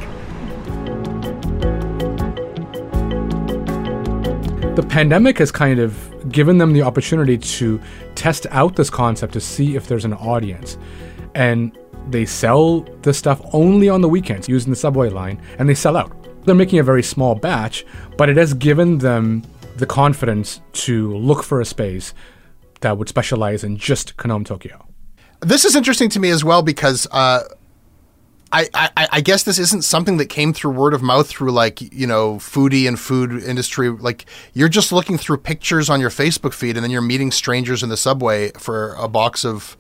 the 4.76 4.84
pandemic 4.90 5.38
has 5.38 5.52
kind 5.52 5.80
of 5.80 5.94
given 6.32 6.58
them 6.58 6.74
the 6.74 6.82
opportunity 6.82 7.38
to 7.38 7.80
test 8.16 8.48
out 8.50 8.76
this 8.76 8.90
concept 8.90 9.34
to 9.34 9.40
see 9.40 9.76
if 9.76 9.88
there's 9.88 10.06
an 10.06 10.14
audience. 10.14 10.80
And 11.36 11.78
they 12.10 12.26
sell 12.26 12.82
the 13.04 13.14
stuff 13.14 13.40
only 13.54 13.88
on 13.88 14.02
the 14.02 14.10
weekends 14.10 14.50
using 14.50 14.72
the 14.72 14.76
subway 14.76 15.10
line 15.10 15.40
and 15.60 15.70
they 15.70 15.76
sell 15.76 15.96
out. 15.96 16.12
They're 16.46 16.56
making 16.56 16.80
a 16.80 16.84
very 16.84 17.04
small 17.04 17.36
batch, 17.36 17.86
but 18.18 18.30
it 18.30 18.38
has 18.38 18.56
given 18.56 18.98
them 18.98 19.44
the 19.78 19.86
confidence 19.86 20.62
to 20.74 21.16
look 21.16 21.44
for 21.44 21.62
a 21.62 21.66
space 21.66 22.14
that 22.82 22.98
would 22.98 23.10
specialize 23.10 23.64
in 23.64 23.78
just 23.78 24.18
Kanom 24.18 24.46
Tokyo. 24.46 24.86
This 25.42 25.66
is 25.66 25.76
interesting 25.76 26.10
to 26.10 26.20
me 26.20 26.30
as 26.30 26.44
well 26.44 26.62
because 26.62 27.08
uh, 27.12 27.44
I, 28.52 28.68
I, 28.74 29.08
I 29.14 29.22
guess 29.22 29.44
this 29.44 29.60
isn't 29.60 29.84
something 29.84 30.18
that 30.18 30.28
came 30.28 30.54
through 30.54 30.72
word 30.72 30.94
of 30.94 31.02
mouth 31.04 31.28
through 31.28 31.52
like 31.52 31.82
you 31.82 32.08
know 32.08 32.36
foodie 32.36 32.88
and 32.88 33.00
food 33.00 33.44
industry. 33.44 33.90
Like 33.90 34.26
you're 34.54 34.70
just 34.70 34.92
looking 34.92 35.18
through 35.18 35.38
pictures 35.38 35.90
on 35.90 36.00
your 36.00 36.10
Facebook 36.10 36.54
feed, 36.54 36.78
and 36.78 36.84
then 36.84 36.92
you're 36.92 37.02
meeting 37.02 37.32
strangers 37.32 37.84
in 37.84 37.90
the 37.90 37.98
subway 37.98 38.52
for 38.52 38.94
a 38.96 39.08
box 39.08 39.46
of 39.46 39.78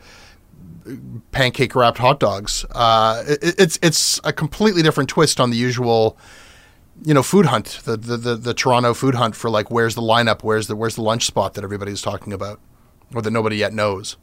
pancake 1.31 1.75
wrapped 1.75 1.97
hot 1.97 2.19
dogs. 2.19 2.65
Uh, 2.71 3.23
it, 3.27 3.55
it's 3.57 3.79
it's 3.81 4.19
a 4.23 4.33
completely 4.33 4.81
different 4.81 5.09
twist 5.09 5.39
on 5.39 5.49
the 5.49 5.57
usual. 5.57 6.17
You 7.03 7.13
know, 7.13 7.23
food 7.23 7.45
hunt 7.45 7.79
the, 7.85 7.95
the 7.95 8.17
the 8.17 8.35
the 8.35 8.53
Toronto 8.53 8.93
food 8.93 9.15
hunt 9.15 9.35
for 9.35 9.49
like 9.49 9.69
where's 9.69 9.95
the 9.95 10.01
lineup, 10.01 10.43
where's 10.43 10.67
the 10.67 10.75
where's 10.75 10.95
the 10.95 11.03
lunch 11.03 11.25
spot 11.25 11.53
that 11.53 11.63
everybody's 11.63 12.01
talking 12.01 12.33
about, 12.33 12.59
or 13.13 13.21
that 13.21 13.31
nobody 13.31 13.57
yet 13.57 13.73
knows. 13.73 14.17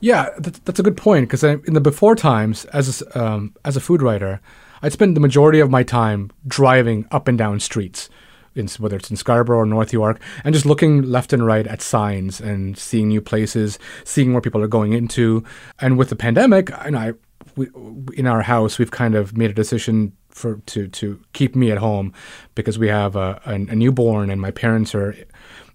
Yeah, 0.00 0.28
that's, 0.38 0.58
that's 0.60 0.78
a 0.78 0.82
good 0.82 0.96
point 0.96 1.28
because 1.28 1.42
in 1.42 1.72
the 1.72 1.80
before 1.80 2.14
times, 2.14 2.66
as 2.66 3.02
a, 3.02 3.20
um, 3.20 3.54
as 3.64 3.76
a 3.76 3.80
food 3.80 4.02
writer, 4.02 4.40
I'd 4.82 4.92
spend 4.92 5.16
the 5.16 5.20
majority 5.20 5.60
of 5.60 5.70
my 5.70 5.82
time 5.82 6.30
driving 6.46 7.06
up 7.10 7.28
and 7.28 7.38
down 7.38 7.60
streets, 7.60 8.10
in, 8.54 8.68
whether 8.78 8.96
it's 8.96 9.10
in 9.10 9.16
Scarborough 9.16 9.58
or 9.58 9.66
North 9.66 9.92
York, 9.92 10.20
and 10.44 10.54
just 10.54 10.66
looking 10.66 11.02
left 11.02 11.32
and 11.32 11.46
right 11.46 11.66
at 11.66 11.80
signs 11.80 12.40
and 12.40 12.76
seeing 12.76 13.08
new 13.08 13.22
places, 13.22 13.78
seeing 14.04 14.32
where 14.32 14.42
people 14.42 14.62
are 14.62 14.68
going 14.68 14.92
into. 14.92 15.42
And 15.80 15.96
with 15.96 16.10
the 16.10 16.16
pandemic, 16.16 16.70
and 16.84 16.96
I, 16.96 17.14
we, 17.56 17.68
in 18.14 18.26
our 18.26 18.42
house, 18.42 18.78
we've 18.78 18.90
kind 18.90 19.14
of 19.14 19.36
made 19.36 19.50
a 19.50 19.54
decision 19.54 20.12
for 20.36 20.56
to 20.66 20.86
to 20.88 21.18
keep 21.32 21.56
me 21.56 21.70
at 21.70 21.78
home 21.78 22.12
because 22.54 22.78
we 22.78 22.88
have 22.88 23.16
a, 23.16 23.40
a, 23.46 23.54
a 23.54 23.74
newborn 23.74 24.30
and 24.30 24.40
my 24.40 24.50
parents 24.50 24.94
are 24.94 25.16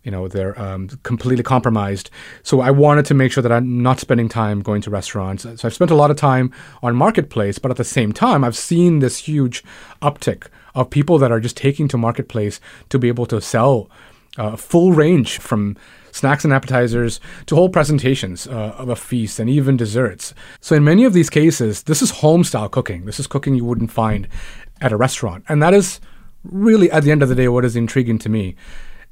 you 0.03 0.11
know 0.11 0.27
they're 0.27 0.59
um, 0.59 0.87
completely 1.03 1.43
compromised. 1.43 2.09
So 2.43 2.61
i 2.61 2.71
wanted 2.71 3.05
to 3.05 3.13
make 3.13 3.31
sure 3.31 3.41
that 3.41 3.51
i'm 3.51 3.81
not 3.81 3.99
spending 3.99 4.29
time 4.29 4.61
going 4.61 4.81
to 4.83 4.89
restaurants. 4.89 5.43
So 5.43 5.67
i've 5.67 5.73
spent 5.73 5.91
a 5.91 5.95
lot 5.95 6.11
of 6.11 6.17
time 6.17 6.53
on 6.83 6.95
marketplace 6.95 7.59
but 7.59 7.71
at 7.71 7.77
the 7.77 7.83
same 7.83 8.11
time 8.11 8.43
i've 8.43 8.57
seen 8.57 8.99
this 8.99 9.17
huge 9.17 9.63
uptick 10.01 10.47
of 10.75 10.89
people 10.89 11.17
that 11.17 11.31
are 11.31 11.39
just 11.39 11.57
taking 11.57 11.87
to 11.89 11.97
marketplace 11.97 12.59
to 12.89 12.99
be 12.99 13.07
able 13.07 13.25
to 13.25 13.41
sell 13.41 13.89
a 14.37 14.43
uh, 14.43 14.55
full 14.55 14.93
range 14.93 15.39
from 15.39 15.75
snacks 16.11 16.43
and 16.43 16.53
appetizers 16.53 17.19
to 17.45 17.55
whole 17.55 17.69
presentations 17.69 18.47
uh, 18.47 18.75
of 18.77 18.89
a 18.89 18.95
feast 18.95 19.39
and 19.39 19.49
even 19.49 19.77
desserts. 19.77 20.33
So, 20.59 20.75
in 20.75 20.83
many 20.83 21.05
of 21.05 21.13
these 21.13 21.29
cases, 21.29 21.83
this 21.83 22.01
is 22.01 22.11
home 22.11 22.43
style 22.43 22.69
cooking. 22.69 23.05
This 23.05 23.19
is 23.19 23.27
cooking 23.27 23.55
you 23.55 23.65
wouldn't 23.65 23.91
find 23.91 24.27
at 24.81 24.91
a 24.91 24.97
restaurant. 24.97 25.45
And 25.47 25.61
that 25.61 25.73
is 25.73 25.99
really, 26.43 26.91
at 26.91 27.03
the 27.03 27.11
end 27.11 27.23
of 27.23 27.29
the 27.29 27.35
day, 27.35 27.47
what 27.47 27.65
is 27.65 27.75
intriguing 27.75 28.17
to 28.19 28.29
me. 28.29 28.55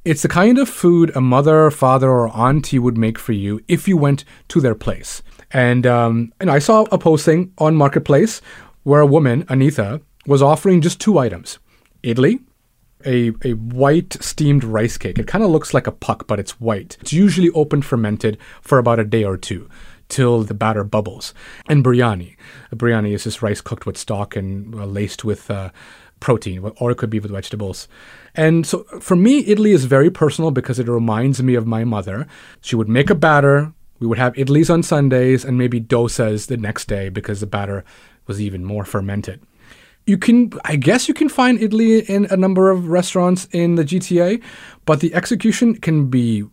It's 0.05 0.21
the 0.21 0.29
kind 0.29 0.57
of 0.57 0.69
food 0.69 1.11
a 1.15 1.21
mother, 1.21 1.69
father, 1.69 2.09
or 2.09 2.35
auntie 2.35 2.79
would 2.79 2.97
make 2.97 3.19
for 3.19 3.33
you 3.33 3.59
if 3.67 3.87
you 3.87 3.97
went 3.97 4.23
to 4.47 4.61
their 4.61 4.75
place. 4.75 5.21
And, 5.51 5.85
um, 5.85 6.31
and 6.39 6.49
I 6.49 6.59
saw 6.59 6.85
a 6.91 6.97
posting 6.97 7.53
on 7.57 7.75
Marketplace 7.75 8.41
where 8.83 9.01
a 9.01 9.05
woman, 9.05 9.45
Anita, 9.49 10.01
was 10.25 10.41
offering 10.41 10.81
just 10.81 11.01
two 11.01 11.17
items 11.17 11.59
idli, 12.03 12.39
a, 13.05 13.31
a 13.43 13.53
white 13.53 14.21
steamed 14.21 14.63
rice 14.63 14.97
cake. 14.97 15.19
It 15.19 15.27
kind 15.27 15.43
of 15.43 15.49
looks 15.49 15.73
like 15.73 15.87
a 15.87 15.91
puck, 15.91 16.27
but 16.27 16.39
it's 16.39 16.59
white. 16.59 16.97
It's 17.01 17.13
usually 17.13 17.49
open 17.51 17.81
fermented 17.81 18.37
for 18.61 18.77
about 18.77 18.99
a 18.99 19.05
day 19.05 19.23
or 19.23 19.37
two 19.37 19.69
till 20.09 20.43
the 20.43 20.53
batter 20.53 20.83
bubbles. 20.83 21.33
And 21.67 21.83
biryani. 21.83 22.35
Biryani 22.73 23.13
is 23.13 23.23
just 23.23 23.41
rice 23.41 23.61
cooked 23.61 23.85
with 23.85 23.97
stock 23.97 24.35
and 24.35 24.73
uh, 24.75 24.85
laced 24.85 25.23
with 25.23 25.49
uh, 25.49 25.69
protein, 26.19 26.71
or 26.77 26.91
it 26.91 26.97
could 26.97 27.09
be 27.09 27.19
with 27.19 27.31
vegetables. 27.31 27.87
And 28.35 28.65
so 28.65 28.83
for 28.99 29.15
me, 29.15 29.43
idli 29.45 29.73
is 29.73 29.85
very 29.85 30.09
personal 30.09 30.51
because 30.51 30.79
it 30.79 30.87
reminds 30.87 31.41
me 31.41 31.55
of 31.55 31.67
my 31.67 31.83
mother. 31.83 32.27
She 32.61 32.75
would 32.75 32.89
make 32.89 33.09
a 33.09 33.15
batter. 33.15 33.73
We 33.99 34.07
would 34.07 34.17
have 34.17 34.33
idlis 34.33 34.73
on 34.73 34.83
Sundays 34.83 35.45
and 35.45 35.57
maybe 35.57 35.79
dosas 35.79 36.47
the 36.47 36.57
next 36.57 36.87
day 36.87 37.09
because 37.09 37.39
the 37.39 37.47
batter 37.47 37.83
was 38.27 38.41
even 38.41 38.63
more 38.65 38.85
fermented. 38.85 39.41
You 40.09 40.17
can, 40.17 40.51
I 40.65 40.75
guess, 40.75 41.07
you 41.07 41.13
can 41.13 41.29
find 41.29 41.59
idli 41.59 42.03
in 42.09 42.25
a 42.31 42.35
number 42.35 42.71
of 42.71 42.87
restaurants 42.87 43.47
in 43.51 43.75
the 43.75 43.83
GTA, 43.83 44.41
but 44.85 45.01
the 45.01 45.13
execution 45.13 45.75
can 45.75 46.09
be 46.09 46.45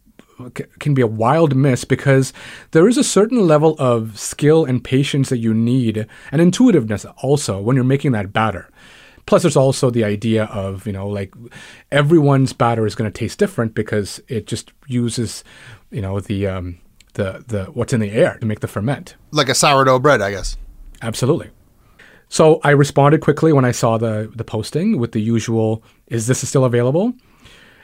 can 0.79 0.93
be 0.93 1.01
a 1.01 1.07
wild 1.07 1.57
miss 1.57 1.83
because 1.87 2.35
there 2.73 2.87
is 2.87 2.99
a 2.99 3.03
certain 3.03 3.47
level 3.47 3.75
of 3.79 4.19
skill 4.19 4.67
and 4.67 4.85
patience 4.85 5.31
that 5.31 5.39
you 5.39 5.55
need 5.55 6.07
and 6.31 6.43
intuitiveness 6.43 7.07
also 7.23 7.59
when 7.59 7.77
you're 7.77 7.85
making 7.97 8.13
that 8.13 8.35
batter. 8.35 8.69
Plus, 9.25 9.41
there's 9.41 9.57
also 9.57 9.89
the 9.89 10.05
idea 10.05 10.45
of, 10.45 10.87
you 10.87 10.93
know, 10.93 11.09
like 11.09 11.35
everyone's 11.91 12.53
batter 12.53 12.85
is 12.85 12.95
going 12.95 13.11
to 13.11 13.19
taste 13.19 13.39
different 13.39 13.75
because 13.75 14.21
it 14.29 14.47
just 14.47 14.75
uses, 14.87 15.43
you 15.91 16.03
know, 16.03 16.21
the, 16.21 16.47
um, 16.47 16.79
the, 17.15 17.43
the, 17.49 17.65
what's 17.73 17.95
in 17.95 18.01
the 18.01 18.13
air 18.13 18.37
to 18.39 18.47
make 18.47 18.61
the 18.61 18.69
ferment. 18.69 19.17
Like 19.31 19.49
a 19.49 19.55
sourdough 19.55 20.01
bread, 20.01 20.21
I 20.21 20.31
guess. 20.31 20.59
Absolutely. 21.01 21.51
So 22.29 22.61
I 22.65 22.71
responded 22.71 23.21
quickly 23.21 23.53
when 23.53 23.65
I 23.65 23.71
saw 23.71 23.99
the, 23.99 24.31
the 24.35 24.45
posting 24.45 24.99
with 24.99 25.13
the 25.13 25.21
usual, 25.21 25.83
is 26.09 26.27
this 26.27 26.47
still 26.47 26.65
available? 26.65 27.15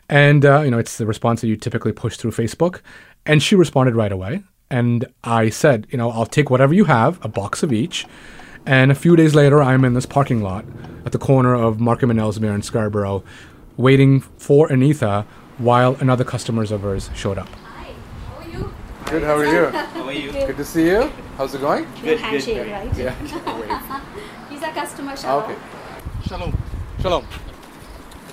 And, 0.08 0.44
uh, 0.44 0.60
you 0.60 0.70
know, 0.70 0.78
it's 0.78 0.98
the 0.98 1.06
response 1.06 1.40
that 1.40 1.48
you 1.48 1.56
typically 1.56 1.92
push 1.92 2.16
through 2.16 2.32
Facebook. 2.32 2.80
And 3.24 3.42
she 3.42 3.54
responded 3.54 3.94
right 3.94 4.12
away. 4.12 4.42
And 4.70 5.06
I 5.22 5.50
said, 5.50 5.86
you 5.90 5.98
know, 5.98 6.10
I'll 6.10 6.26
take 6.26 6.50
whatever 6.50 6.74
you 6.74 6.84
have, 6.86 7.24
a 7.24 7.28
box 7.28 7.62
of 7.62 7.72
each. 7.72 8.06
And 8.64 8.90
a 8.90 8.94
few 8.94 9.16
days 9.16 9.34
later, 9.34 9.62
I'm 9.62 9.84
in 9.84 9.94
this 9.94 10.06
parking 10.06 10.42
lot 10.42 10.64
at 11.04 11.12
the 11.12 11.18
corner 11.18 11.54
of 11.54 11.80
Markham 11.80 12.10
and 12.10 12.18
Ellesmere 12.18 12.54
in 12.54 12.62
Scarborough, 12.62 13.22
waiting 13.76 14.20
for 14.20 14.70
Anita 14.72 15.26
while 15.58 15.96
another 16.00 16.24
customer 16.24 16.62
of 16.62 16.82
hers 16.82 17.10
showed 17.14 17.38
up. 17.38 17.48
Hi, 17.48 17.92
how 18.28 18.38
are 18.38 18.48
you? 18.48 18.72
Good, 19.12 19.24
how 19.24 19.36
are 19.36 19.44
you? 19.44 19.66
how 19.66 20.06
are 20.06 20.12
you? 20.12 20.32
Good 20.32 20.56
to 20.56 20.64
see 20.64 20.86
you. 20.86 21.12
How's 21.36 21.54
it 21.54 21.60
going? 21.60 21.86
Good, 22.00 22.18
handshake, 22.18 22.64
good. 22.64 22.70
right? 22.72 22.96
Yeah. 22.96 23.14
He's 24.48 24.62
a 24.62 24.72
customer, 24.72 25.14
Shalom. 25.14 25.50
Okay. 25.50 25.60
Shalom. 26.26 26.62
Shalom. 27.02 27.26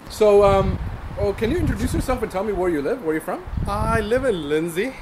So, 0.10 0.46
um, 0.46 0.80
oh, 1.20 1.34
can 1.34 1.52
you 1.52 1.58
introduce 1.58 1.94
yourself 1.94 2.24
and 2.24 2.32
tell 2.32 2.46
me 2.46 2.54
where 2.54 2.70
you 2.70 2.82
live? 2.82 3.02
Where 3.02 3.12
are 3.12 3.16
you 3.16 3.20
from? 3.20 3.44
I 3.68 4.00
live 4.00 4.24
in 4.24 4.48
Lindsay. 4.48 4.94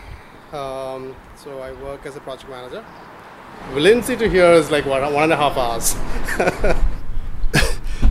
Um, 0.52 1.16
so 1.36 1.60
I 1.60 1.74
work 1.74 2.08
as 2.08 2.16
a 2.16 2.22
project 2.22 2.50
manager. 2.50 2.84
Lindsay 3.74 4.16
to 4.16 4.28
here 4.28 4.54
is 4.54 4.72
like 4.72 4.88
one, 4.88 5.02
one 5.14 5.26
and 5.26 5.34
a 5.34 5.38
half 5.38 5.58
hours. 5.58 5.96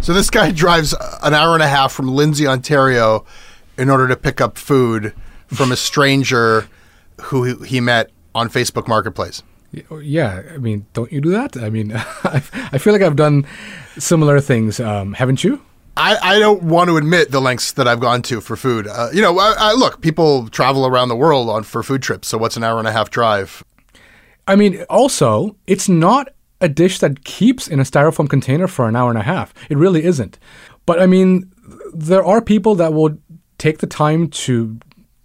so 0.04 0.14
this 0.14 0.30
guy 0.30 0.52
drives 0.52 0.94
an 1.24 1.34
hour 1.34 1.54
and 1.54 1.64
a 1.64 1.68
half 1.68 1.92
from 1.92 2.06
Lindsay, 2.06 2.46
Ontario, 2.46 3.24
in 3.76 3.90
order 3.90 4.06
to 4.06 4.14
pick 4.14 4.40
up 4.40 4.56
food 4.56 5.12
from 5.48 5.72
a 5.72 5.76
stranger 5.76 6.68
who 7.22 7.62
he 7.62 7.80
met 7.80 8.10
on 8.34 8.48
Facebook 8.48 8.88
Marketplace. 8.88 9.42
Yeah, 10.00 10.42
I 10.54 10.58
mean, 10.58 10.86
don't 10.92 11.12
you 11.12 11.20
do 11.20 11.30
that? 11.30 11.56
I 11.56 11.70
mean, 11.70 11.92
I 12.24 12.78
feel 12.78 12.92
like 12.92 13.02
I've 13.02 13.16
done 13.16 13.46
similar 13.98 14.40
things, 14.40 14.80
um, 14.80 15.12
haven't 15.14 15.44
you? 15.44 15.60
I, 15.96 16.16
I 16.22 16.38
don't 16.38 16.62
want 16.62 16.88
to 16.88 16.96
admit 16.98 17.30
the 17.30 17.40
lengths 17.40 17.72
that 17.72 17.88
I've 17.88 18.00
gone 18.00 18.20
to 18.22 18.40
for 18.40 18.54
food. 18.56 18.86
Uh, 18.86 19.08
you 19.12 19.22
know, 19.22 19.38
I, 19.38 19.54
I, 19.58 19.72
look, 19.72 20.02
people 20.02 20.48
travel 20.48 20.86
around 20.86 21.08
the 21.08 21.16
world 21.16 21.48
on 21.48 21.62
for 21.62 21.82
food 21.82 22.02
trips. 22.02 22.28
So 22.28 22.36
what's 22.36 22.56
an 22.56 22.64
hour 22.64 22.78
and 22.78 22.86
a 22.86 22.92
half 22.92 23.10
drive? 23.10 23.64
I 24.46 24.56
mean, 24.56 24.84
also, 24.90 25.56
it's 25.66 25.88
not 25.88 26.28
a 26.60 26.68
dish 26.68 26.98
that 26.98 27.24
keeps 27.24 27.66
in 27.66 27.80
a 27.80 27.82
styrofoam 27.82 28.28
container 28.28 28.66
for 28.66 28.88
an 28.88 28.96
hour 28.96 29.10
and 29.10 29.18
a 29.18 29.22
half. 29.22 29.54
It 29.70 29.78
really 29.78 30.04
isn't. 30.04 30.38
But 30.84 31.00
I 31.00 31.06
mean, 31.06 31.50
there 31.94 32.24
are 32.24 32.40
people 32.42 32.74
that 32.76 32.92
will 32.92 33.16
take 33.58 33.78
the 33.78 33.86
time 33.86 34.28
to, 34.28 34.78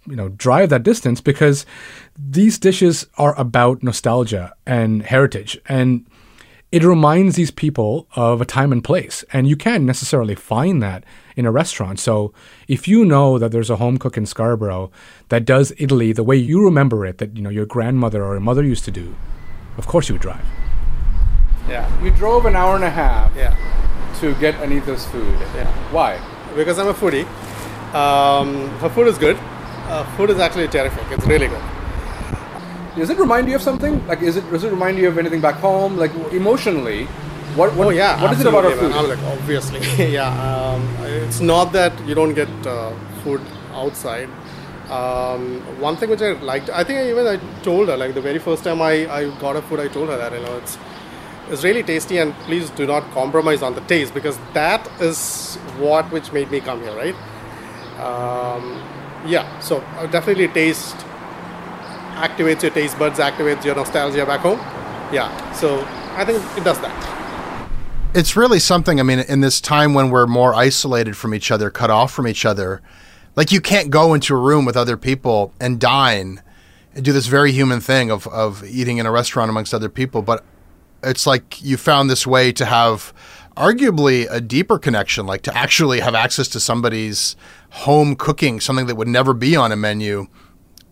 you 0.06 0.16
know, 0.16 0.28
drive 0.28 0.70
that 0.70 0.82
distance 0.82 1.20
because 1.20 1.64
these 2.18 2.58
dishes 2.58 3.06
are 3.18 3.38
about 3.38 3.82
nostalgia 3.82 4.54
and 4.66 5.02
heritage. 5.02 5.58
And 5.68 6.06
it 6.72 6.82
reminds 6.82 7.36
these 7.36 7.50
people 7.50 8.08
of 8.16 8.40
a 8.40 8.46
time 8.46 8.72
and 8.72 8.82
place. 8.82 9.24
And 9.32 9.46
you 9.46 9.56
can't 9.56 9.84
necessarily 9.84 10.34
find 10.34 10.82
that 10.82 11.04
in 11.36 11.46
a 11.46 11.52
restaurant. 11.52 12.00
So 12.00 12.32
if 12.66 12.88
you 12.88 13.04
know 13.04 13.38
that 13.38 13.52
there's 13.52 13.70
a 13.70 13.76
home 13.76 13.98
cook 13.98 14.16
in 14.16 14.26
Scarborough 14.26 14.90
that 15.28 15.44
does 15.44 15.72
idli 15.72 16.14
the 16.14 16.24
way 16.24 16.36
you 16.36 16.64
remember 16.64 17.04
it, 17.06 17.18
that 17.18 17.36
you 17.36 17.42
know 17.42 17.50
your 17.50 17.66
grandmother 17.66 18.24
or 18.24 18.32
your 18.32 18.40
mother 18.40 18.64
used 18.64 18.84
to 18.86 18.90
do, 18.90 19.14
of 19.76 19.86
course 19.86 20.08
you 20.08 20.14
would 20.14 20.22
drive. 20.22 20.44
Yeah. 21.68 22.02
we 22.02 22.10
drove 22.10 22.44
an 22.46 22.56
hour 22.56 22.74
and 22.74 22.84
a 22.84 22.90
half. 22.90 23.34
Yeah. 23.36 23.56
To 24.20 24.34
get 24.36 24.54
Anita's 24.56 25.06
food. 25.06 25.38
Yeah. 25.54 25.70
Why? 25.92 26.20
Because 26.56 26.78
I'm 26.78 26.88
a 26.88 26.94
foodie. 26.94 27.26
Um, 27.94 28.68
her 28.78 28.88
food 28.88 29.08
is 29.08 29.18
good. 29.18 29.38
Uh, 29.88 30.04
food 30.16 30.30
is 30.30 30.38
actually 30.38 30.68
terrific. 30.68 31.04
It's 31.10 31.26
really 31.26 31.48
good. 31.48 31.62
Does 32.96 33.10
it 33.10 33.18
remind 33.18 33.48
you 33.48 33.56
of 33.56 33.62
something? 33.62 34.06
Like, 34.06 34.22
is 34.22 34.36
it 34.36 34.48
does 34.50 34.64
it 34.64 34.70
remind 34.70 34.98
you 34.98 35.08
of 35.08 35.18
anything 35.18 35.40
back 35.40 35.56
home? 35.56 35.96
Like 35.96 36.12
emotionally, 36.32 37.06
what? 37.56 37.74
what 37.74 37.86
oh 37.86 37.90
yeah. 37.90 38.22
What 38.22 38.32
is 38.32 38.40
it 38.40 38.46
about 38.46 38.64
our 38.66 38.76
food? 38.76 38.92
I'm 38.92 39.08
like 39.08 39.18
obviously, 39.20 39.80
yeah. 40.12 40.28
Um, 40.48 40.82
it's 41.04 41.40
not 41.40 41.72
that 41.72 41.92
you 42.06 42.14
don't 42.14 42.34
get 42.34 42.48
uh, 42.66 42.92
food 43.22 43.40
outside. 43.72 44.28
Um, 44.90 45.60
one 45.80 45.96
thing 45.96 46.10
which 46.10 46.20
I 46.20 46.32
liked, 46.32 46.68
I 46.68 46.84
think 46.84 46.98
I 46.98 47.08
even 47.08 47.26
I 47.26 47.36
told 47.62 47.88
her 47.88 47.96
like 47.96 48.12
the 48.12 48.20
very 48.20 48.38
first 48.38 48.62
time 48.62 48.82
I, 48.82 49.10
I 49.10 49.30
got 49.40 49.56
a 49.56 49.62
food, 49.62 49.80
I 49.80 49.88
told 49.88 50.10
her 50.10 50.18
that 50.18 50.32
you 50.32 50.40
know 50.40 50.58
it's 50.58 50.76
it's 51.48 51.64
really 51.64 51.82
tasty 51.82 52.18
and 52.18 52.34
please 52.44 52.68
do 52.70 52.86
not 52.86 53.10
compromise 53.12 53.62
on 53.62 53.74
the 53.74 53.80
taste 53.82 54.12
because 54.12 54.38
that 54.52 54.86
is 55.00 55.56
what 55.78 56.10
which 56.12 56.30
made 56.32 56.50
me 56.50 56.60
come 56.60 56.82
here, 56.82 56.94
right? 56.94 57.14
Um, 57.98 58.82
yeah, 59.26 59.58
so 59.60 59.78
uh, 59.78 60.06
definitely 60.06 60.48
taste 60.48 60.96
activates 62.14 62.62
your 62.62 62.70
taste 62.70 62.98
buds, 62.98 63.18
activates 63.18 63.64
your 63.64 63.74
nostalgia 63.74 64.24
back 64.26 64.40
home. 64.40 64.58
Yeah, 65.12 65.52
so 65.52 65.84
I 66.14 66.24
think 66.24 66.42
it 66.56 66.64
does 66.64 66.80
that. 66.80 67.68
It's 68.14 68.36
really 68.36 68.58
something. 68.58 69.00
I 69.00 69.02
mean, 69.02 69.20
in 69.20 69.40
this 69.40 69.60
time 69.60 69.94
when 69.94 70.10
we're 70.10 70.26
more 70.26 70.54
isolated 70.54 71.16
from 71.16 71.34
each 71.34 71.50
other, 71.50 71.70
cut 71.70 71.90
off 71.90 72.12
from 72.12 72.28
each 72.28 72.44
other, 72.44 72.82
like 73.36 73.50
you 73.50 73.60
can't 73.60 73.90
go 73.90 74.14
into 74.14 74.34
a 74.34 74.38
room 74.38 74.64
with 74.64 74.76
other 74.76 74.96
people 74.96 75.54
and 75.58 75.80
dine 75.80 76.42
and 76.94 77.04
do 77.04 77.12
this 77.12 77.26
very 77.26 77.52
human 77.52 77.80
thing 77.80 78.10
of, 78.10 78.26
of 78.28 78.62
eating 78.64 78.98
in 78.98 79.06
a 79.06 79.10
restaurant 79.10 79.48
amongst 79.48 79.72
other 79.72 79.88
people. 79.88 80.20
But 80.20 80.44
it's 81.02 81.26
like 81.26 81.62
you 81.62 81.76
found 81.76 82.10
this 82.10 82.26
way 82.26 82.52
to 82.52 82.66
have 82.66 83.14
arguably 83.56 84.26
a 84.30 84.40
deeper 84.40 84.78
connection, 84.78 85.26
like 85.26 85.42
to 85.42 85.56
actually 85.56 86.00
have 86.00 86.14
access 86.14 86.48
to 86.48 86.60
somebody's 86.60 87.36
home 87.72 88.14
cooking, 88.14 88.60
something 88.60 88.86
that 88.86 88.96
would 88.96 89.08
never 89.08 89.32
be 89.32 89.56
on 89.56 89.72
a 89.72 89.76
menu 89.76 90.26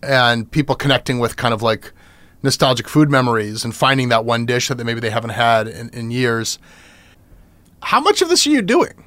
and 0.01 0.49
people 0.49 0.75
connecting 0.75 1.19
with 1.19 1.37
kind 1.37 1.53
of 1.53 1.61
like 1.61 1.93
nostalgic 2.41 2.89
food 2.89 3.09
memories 3.09 3.63
and 3.63 3.75
finding 3.75 4.09
that 4.09 4.25
one 4.25 4.47
dish 4.47 4.67
that 4.67 4.83
maybe 4.83 4.99
they 4.99 5.11
haven't 5.11 5.29
had 5.29 5.67
in, 5.67 5.89
in 5.89 6.09
years. 6.09 6.57
How 7.83 7.99
much 7.99 8.23
of 8.23 8.29
this 8.29 8.47
are 8.47 8.49
you 8.49 8.63
doing? 8.63 9.05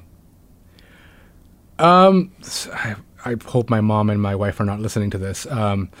Um, 1.77 2.31
I, 2.73 2.95
I 3.25 3.35
hope 3.45 3.69
my 3.69 3.81
mom 3.81 4.09
and 4.09 4.21
my 4.21 4.35
wife 4.35 4.61
are 4.61 4.65
not 4.65 4.79
listening 4.79 5.09
to 5.09 5.17
this. 5.17 5.45
Um, 5.47 5.91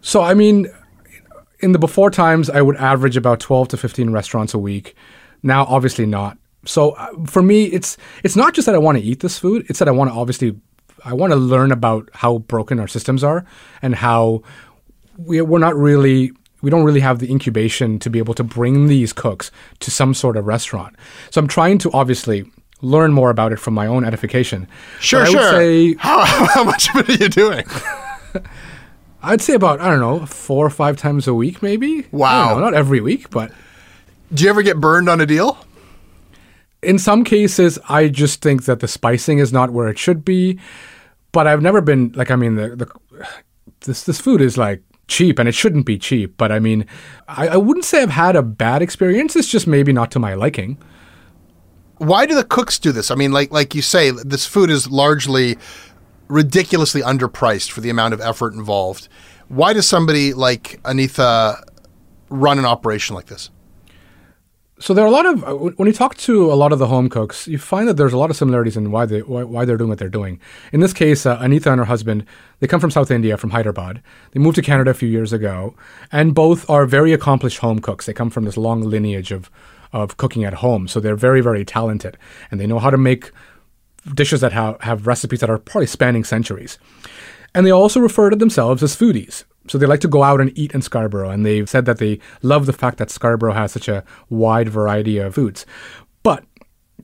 so 0.00 0.22
I 0.22 0.34
mean, 0.34 0.66
in 1.60 1.70
the 1.70 1.78
before 1.78 2.10
times, 2.10 2.50
I 2.50 2.60
would 2.60 2.76
average 2.76 3.16
about 3.16 3.38
twelve 3.38 3.68
to 3.68 3.76
fifteen 3.76 4.10
restaurants 4.10 4.52
a 4.52 4.58
week. 4.58 4.96
Now, 5.44 5.64
obviously 5.66 6.06
not. 6.06 6.38
So 6.64 6.90
uh, 6.92 7.24
for 7.26 7.42
me, 7.42 7.66
it's 7.66 7.96
it's 8.24 8.34
not 8.34 8.54
just 8.54 8.66
that 8.66 8.74
I 8.74 8.78
want 8.78 8.98
to 8.98 9.04
eat 9.04 9.20
this 9.20 9.38
food; 9.38 9.66
it's 9.68 9.78
that 9.78 9.86
I 9.86 9.92
want 9.92 10.10
to 10.10 10.14
obviously 10.14 10.58
I 11.04 11.14
want 11.14 11.32
to 11.32 11.36
learn 11.36 11.72
about 11.72 12.08
how 12.12 12.38
broken 12.38 12.78
our 12.80 12.88
systems 12.88 13.24
are 13.24 13.44
and 13.82 13.94
how 13.94 14.42
we, 15.16 15.40
we're 15.40 15.58
not 15.58 15.76
really 15.76 16.32
we 16.62 16.70
don't 16.70 16.84
really 16.84 17.00
have 17.00 17.20
the 17.20 17.30
incubation 17.30 17.98
to 18.00 18.10
be 18.10 18.18
able 18.18 18.34
to 18.34 18.44
bring 18.44 18.86
these 18.86 19.12
cooks 19.14 19.50
to 19.78 19.90
some 19.90 20.12
sort 20.12 20.36
of 20.36 20.46
restaurant. 20.46 20.94
So 21.30 21.40
I'm 21.40 21.48
trying 21.48 21.78
to 21.78 21.90
obviously 21.92 22.44
learn 22.82 23.14
more 23.14 23.30
about 23.30 23.52
it 23.52 23.58
from 23.58 23.72
my 23.72 23.86
own 23.86 24.04
edification. 24.04 24.68
Sure, 25.00 25.24
sure. 25.24 25.52
say 25.52 25.94
how, 25.98 26.22
how 26.24 26.64
much 26.64 26.90
of 26.90 26.96
it 26.96 27.08
are 27.08 27.24
you 27.24 27.28
doing? 27.30 27.64
I'd 29.22 29.40
say 29.40 29.54
about 29.54 29.80
I 29.80 29.88
don't 29.88 30.00
know 30.00 30.26
four 30.26 30.66
or 30.66 30.70
five 30.70 30.96
times 30.96 31.26
a 31.26 31.34
week, 31.34 31.62
maybe. 31.62 32.06
Wow. 32.10 32.54
Know, 32.54 32.60
not 32.60 32.74
every 32.74 33.00
week, 33.00 33.30
but 33.30 33.52
Do 34.32 34.44
you 34.44 34.50
ever 34.50 34.62
get 34.62 34.80
burned 34.80 35.08
on 35.08 35.20
a 35.20 35.26
deal? 35.26 35.58
in 36.82 36.98
some 36.98 37.24
cases, 37.24 37.78
I 37.88 38.08
just 38.08 38.40
think 38.42 38.64
that 38.64 38.80
the 38.80 38.88
spicing 38.88 39.38
is 39.38 39.52
not 39.52 39.70
where 39.70 39.88
it 39.88 39.98
should 39.98 40.24
be. 40.24 40.58
But 41.32 41.46
I've 41.46 41.62
never 41.62 41.80
been 41.80 42.12
like 42.14 42.30
I 42.30 42.36
mean 42.36 42.56
the, 42.56 42.76
the 42.76 43.26
this 43.80 44.04
this 44.04 44.20
food 44.20 44.40
is 44.40 44.58
like 44.58 44.82
cheap 45.08 45.38
and 45.38 45.48
it 45.48 45.54
shouldn't 45.54 45.86
be 45.86 45.98
cheap. 45.98 46.36
But 46.36 46.52
I 46.52 46.58
mean, 46.58 46.86
I, 47.28 47.48
I 47.48 47.56
wouldn't 47.56 47.84
say 47.84 48.02
I've 48.02 48.10
had 48.10 48.36
a 48.36 48.42
bad 48.42 48.80
experience. 48.80 49.36
It's 49.36 49.48
just 49.48 49.66
maybe 49.66 49.92
not 49.92 50.10
to 50.12 50.18
my 50.18 50.34
liking. 50.34 50.78
Why 51.98 52.24
do 52.24 52.34
the 52.34 52.44
cooks 52.44 52.78
do 52.78 52.92
this? 52.92 53.10
I 53.10 53.14
mean, 53.14 53.32
like 53.32 53.52
like 53.52 53.74
you 53.74 53.82
say, 53.82 54.10
this 54.10 54.46
food 54.46 54.70
is 54.70 54.90
largely 54.90 55.58
ridiculously 56.28 57.02
underpriced 57.02 57.70
for 57.70 57.80
the 57.80 57.90
amount 57.90 58.14
of 58.14 58.20
effort 58.20 58.54
involved. 58.54 59.08
Why 59.48 59.72
does 59.72 59.86
somebody 59.86 60.32
like 60.32 60.80
Anitha 60.84 61.62
run 62.30 62.58
an 62.58 62.64
operation 62.64 63.16
like 63.16 63.26
this? 63.26 63.50
So 64.80 64.94
there 64.94 65.04
are 65.04 65.08
a 65.08 65.10
lot 65.10 65.26
of 65.26 65.44
uh, 65.44 65.54
when 65.54 65.86
you 65.86 65.92
talk 65.92 66.16
to 66.16 66.50
a 66.50 66.54
lot 66.54 66.72
of 66.72 66.78
the 66.78 66.86
home 66.86 67.10
cooks, 67.10 67.46
you 67.46 67.58
find 67.58 67.86
that 67.86 67.98
there's 67.98 68.14
a 68.14 68.18
lot 68.18 68.30
of 68.30 68.36
similarities 68.36 68.78
in 68.78 68.90
why 68.90 69.04
they 69.04 69.20
why, 69.20 69.44
why 69.44 69.64
they're 69.66 69.76
doing 69.76 69.90
what 69.90 69.98
they're 69.98 70.08
doing. 70.08 70.40
In 70.72 70.80
this 70.80 70.94
case, 70.94 71.26
uh, 71.26 71.36
Anita 71.38 71.70
and 71.70 71.78
her 71.78 71.84
husband 71.84 72.24
they 72.60 72.66
come 72.66 72.80
from 72.80 72.90
South 72.90 73.10
India, 73.10 73.36
from 73.36 73.50
Hyderabad. 73.50 74.02
They 74.32 74.40
moved 74.40 74.56
to 74.56 74.62
Canada 74.62 74.90
a 74.90 74.94
few 74.94 75.08
years 75.08 75.34
ago, 75.34 75.74
and 76.10 76.34
both 76.34 76.68
are 76.70 76.86
very 76.86 77.12
accomplished 77.12 77.58
home 77.58 77.80
cooks. 77.80 78.06
They 78.06 78.14
come 78.14 78.30
from 78.30 78.46
this 78.46 78.56
long 78.56 78.80
lineage 78.80 79.32
of 79.32 79.50
of 79.92 80.16
cooking 80.16 80.44
at 80.44 80.54
home, 80.54 80.88
so 80.88 80.98
they're 80.98 81.14
very 81.14 81.42
very 81.42 81.64
talented, 81.64 82.16
and 82.50 82.58
they 82.58 82.66
know 82.66 82.78
how 82.78 82.90
to 82.90 82.98
make 82.98 83.32
dishes 84.14 84.40
that 84.40 84.52
have, 84.52 84.80
have 84.80 85.06
recipes 85.06 85.40
that 85.40 85.50
are 85.50 85.58
probably 85.58 85.86
spanning 85.86 86.24
centuries. 86.24 86.78
And 87.54 87.66
they 87.66 87.70
also 87.70 88.00
refer 88.00 88.30
to 88.30 88.36
themselves 88.36 88.82
as 88.82 88.96
foodies. 88.96 89.44
So 89.70 89.78
they 89.78 89.86
like 89.86 90.00
to 90.00 90.08
go 90.08 90.24
out 90.24 90.40
and 90.40 90.50
eat 90.58 90.72
in 90.72 90.82
Scarborough, 90.82 91.30
and 91.30 91.46
they've 91.46 91.70
said 91.70 91.84
that 91.84 91.98
they 91.98 92.18
love 92.42 92.66
the 92.66 92.72
fact 92.72 92.98
that 92.98 93.08
Scarborough 93.08 93.52
has 93.52 93.70
such 93.70 93.86
a 93.86 94.02
wide 94.28 94.68
variety 94.68 95.18
of 95.18 95.36
foods. 95.36 95.64
But 96.24 96.44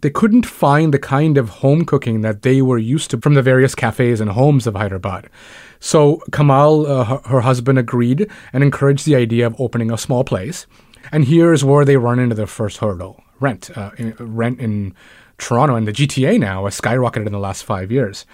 they 0.00 0.10
couldn't 0.10 0.46
find 0.46 0.92
the 0.92 0.98
kind 0.98 1.38
of 1.38 1.48
home 1.48 1.84
cooking 1.84 2.22
that 2.22 2.42
they 2.42 2.60
were 2.62 2.76
used 2.76 3.12
to 3.12 3.20
from 3.20 3.34
the 3.34 3.42
various 3.42 3.76
cafes 3.76 4.20
and 4.20 4.30
homes 4.30 4.66
of 4.66 4.74
Hyderabad. 4.74 5.30
So 5.78 6.20
Kamal, 6.32 6.86
uh, 6.86 7.04
her, 7.04 7.20
her 7.26 7.40
husband, 7.42 7.78
agreed 7.78 8.28
and 8.52 8.64
encouraged 8.64 9.06
the 9.06 9.14
idea 9.14 9.46
of 9.46 9.54
opening 9.60 9.92
a 9.92 9.96
small 9.96 10.24
place. 10.24 10.66
And 11.12 11.24
here's 11.24 11.62
where 11.62 11.84
they 11.84 11.96
run 11.96 12.18
into 12.18 12.34
their 12.34 12.48
first 12.48 12.78
hurdle: 12.78 13.22
rent. 13.38 13.70
Uh, 13.78 13.92
in, 13.96 14.16
rent 14.18 14.58
in 14.58 14.92
Toronto 15.38 15.76
and 15.76 15.86
the 15.86 15.92
GTA 15.92 16.40
now 16.40 16.64
has 16.64 16.80
skyrocketed 16.80 17.26
in 17.26 17.32
the 17.32 17.38
last 17.38 17.62
five 17.62 17.92
years. 17.92 18.26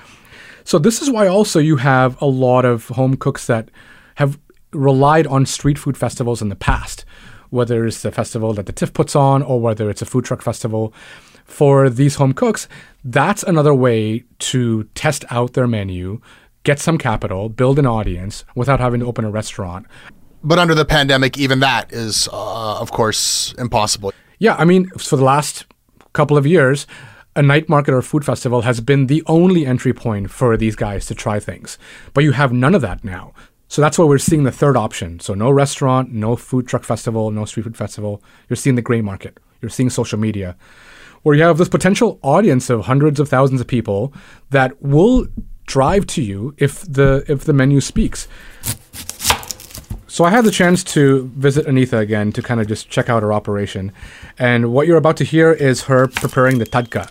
So 0.64 0.78
this 0.78 1.02
is 1.02 1.10
why 1.10 1.26
also 1.26 1.58
you 1.58 1.76
have 1.76 2.18
a 2.22 2.26
lot 2.26 2.64
of 2.64 2.88
home 2.88 3.18
cooks 3.18 3.46
that 3.48 3.68
have 4.16 4.38
relied 4.72 5.26
on 5.26 5.46
street 5.46 5.78
food 5.78 5.96
festivals 5.96 6.42
in 6.42 6.48
the 6.48 6.56
past, 6.56 7.04
whether 7.50 7.86
it's 7.86 8.02
the 8.02 8.10
festival 8.10 8.54
that 8.54 8.66
the 8.66 8.72
TIFF 8.72 8.92
puts 8.92 9.14
on 9.14 9.42
or 9.42 9.60
whether 9.60 9.90
it's 9.90 10.02
a 10.02 10.06
food 10.06 10.24
truck 10.24 10.42
festival. 10.42 10.92
For 11.44 11.90
these 11.90 12.14
home 12.14 12.32
cooks, 12.32 12.68
that's 13.04 13.42
another 13.42 13.74
way 13.74 14.24
to 14.38 14.84
test 14.94 15.24
out 15.30 15.52
their 15.52 15.66
menu, 15.66 16.20
get 16.62 16.78
some 16.78 16.96
capital, 16.96 17.48
build 17.48 17.78
an 17.78 17.86
audience 17.86 18.44
without 18.54 18.80
having 18.80 19.00
to 19.00 19.06
open 19.06 19.24
a 19.24 19.30
restaurant. 19.30 19.86
But 20.44 20.58
under 20.58 20.74
the 20.74 20.84
pandemic, 20.84 21.38
even 21.38 21.60
that 21.60 21.92
is, 21.92 22.28
uh, 22.32 22.80
of 22.80 22.90
course, 22.90 23.54
impossible. 23.58 24.12
Yeah, 24.38 24.56
I 24.56 24.64
mean, 24.64 24.88
for 24.90 25.16
the 25.16 25.24
last 25.24 25.66
couple 26.14 26.36
of 26.36 26.46
years, 26.46 26.86
a 27.36 27.42
night 27.42 27.68
market 27.68 27.94
or 27.94 28.02
food 28.02 28.24
festival 28.24 28.62
has 28.62 28.80
been 28.80 29.06
the 29.06 29.22
only 29.26 29.64
entry 29.64 29.92
point 29.92 30.30
for 30.30 30.56
these 30.56 30.76
guys 30.76 31.06
to 31.06 31.14
try 31.14 31.38
things. 31.38 31.78
But 32.12 32.24
you 32.24 32.32
have 32.32 32.52
none 32.52 32.74
of 32.74 32.82
that 32.82 33.04
now. 33.04 33.32
So 33.72 33.80
that's 33.80 33.98
why 33.98 34.04
we're 34.04 34.18
seeing 34.18 34.42
the 34.42 34.52
third 34.52 34.76
option. 34.76 35.18
So 35.18 35.32
no 35.32 35.50
restaurant, 35.50 36.12
no 36.12 36.36
food 36.36 36.68
truck 36.68 36.84
festival, 36.84 37.30
no 37.30 37.46
street 37.46 37.62
food 37.62 37.74
festival. 37.74 38.22
You're 38.50 38.58
seeing 38.58 38.76
the 38.76 38.82
gray 38.82 39.00
market. 39.00 39.40
You're 39.62 39.70
seeing 39.70 39.88
social 39.88 40.18
media, 40.18 40.56
where 41.22 41.34
you 41.34 41.42
have 41.42 41.56
this 41.56 41.70
potential 41.70 42.18
audience 42.20 42.68
of 42.68 42.84
hundreds 42.84 43.18
of 43.18 43.30
thousands 43.30 43.62
of 43.62 43.66
people 43.66 44.12
that 44.50 44.82
will 44.82 45.26
drive 45.64 46.06
to 46.08 46.20
you 46.20 46.54
if 46.58 46.82
the 46.82 47.24
if 47.28 47.44
the 47.44 47.54
menu 47.54 47.80
speaks. 47.80 48.28
So 50.06 50.24
I 50.24 50.28
had 50.28 50.44
the 50.44 50.50
chance 50.50 50.84
to 50.92 51.32
visit 51.34 51.64
Anitha 51.64 51.98
again 51.98 52.30
to 52.32 52.42
kind 52.42 52.60
of 52.60 52.66
just 52.66 52.90
check 52.90 53.08
out 53.08 53.22
her 53.22 53.32
operation. 53.32 53.90
And 54.38 54.70
what 54.74 54.86
you're 54.86 54.98
about 54.98 55.16
to 55.16 55.24
hear 55.24 55.50
is 55.50 55.84
her 55.84 56.08
preparing 56.08 56.58
the 56.58 56.66
tadka. 56.66 57.10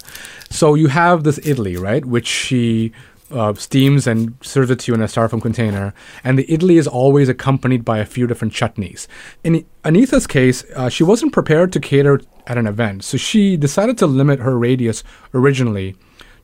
So 0.52 0.76
you 0.76 0.90
have 0.90 1.24
this 1.24 1.40
idli, 1.40 1.80
right, 1.80 2.06
which 2.06 2.28
she 2.28 2.92
uh, 3.32 3.54
steams 3.54 4.08
and 4.08 4.36
serves 4.42 4.70
it 4.70 4.80
to 4.80 4.92
you 4.92 4.96
in 4.96 5.02
a 5.02 5.06
styrofoam 5.06 5.42
container. 5.42 5.94
And 6.24 6.38
the 6.38 6.46
idli 6.46 6.78
is 6.78 6.88
always 6.88 7.30
accompanied 7.30 7.84
by 7.86 8.00
a 8.00 8.06
few 8.06 8.28
different 8.28 8.54
chutneys. 8.54 9.08
In 9.44 9.66
Anitha's 9.84 10.28
case, 10.28 10.64
uh, 10.76 10.90
she 10.90 11.04
wasn't 11.04 11.34
prepared 11.34 11.72
to 11.74 11.80
cater 11.80 12.22
at 12.48 12.58
an 12.58 12.68
event. 12.68 13.04
So 13.04 13.18
she 13.18 13.58
decided 13.58 13.98
to 14.00 14.08
limit 14.08 14.40
her 14.40 14.58
radius 14.58 15.04
originally 15.34 15.96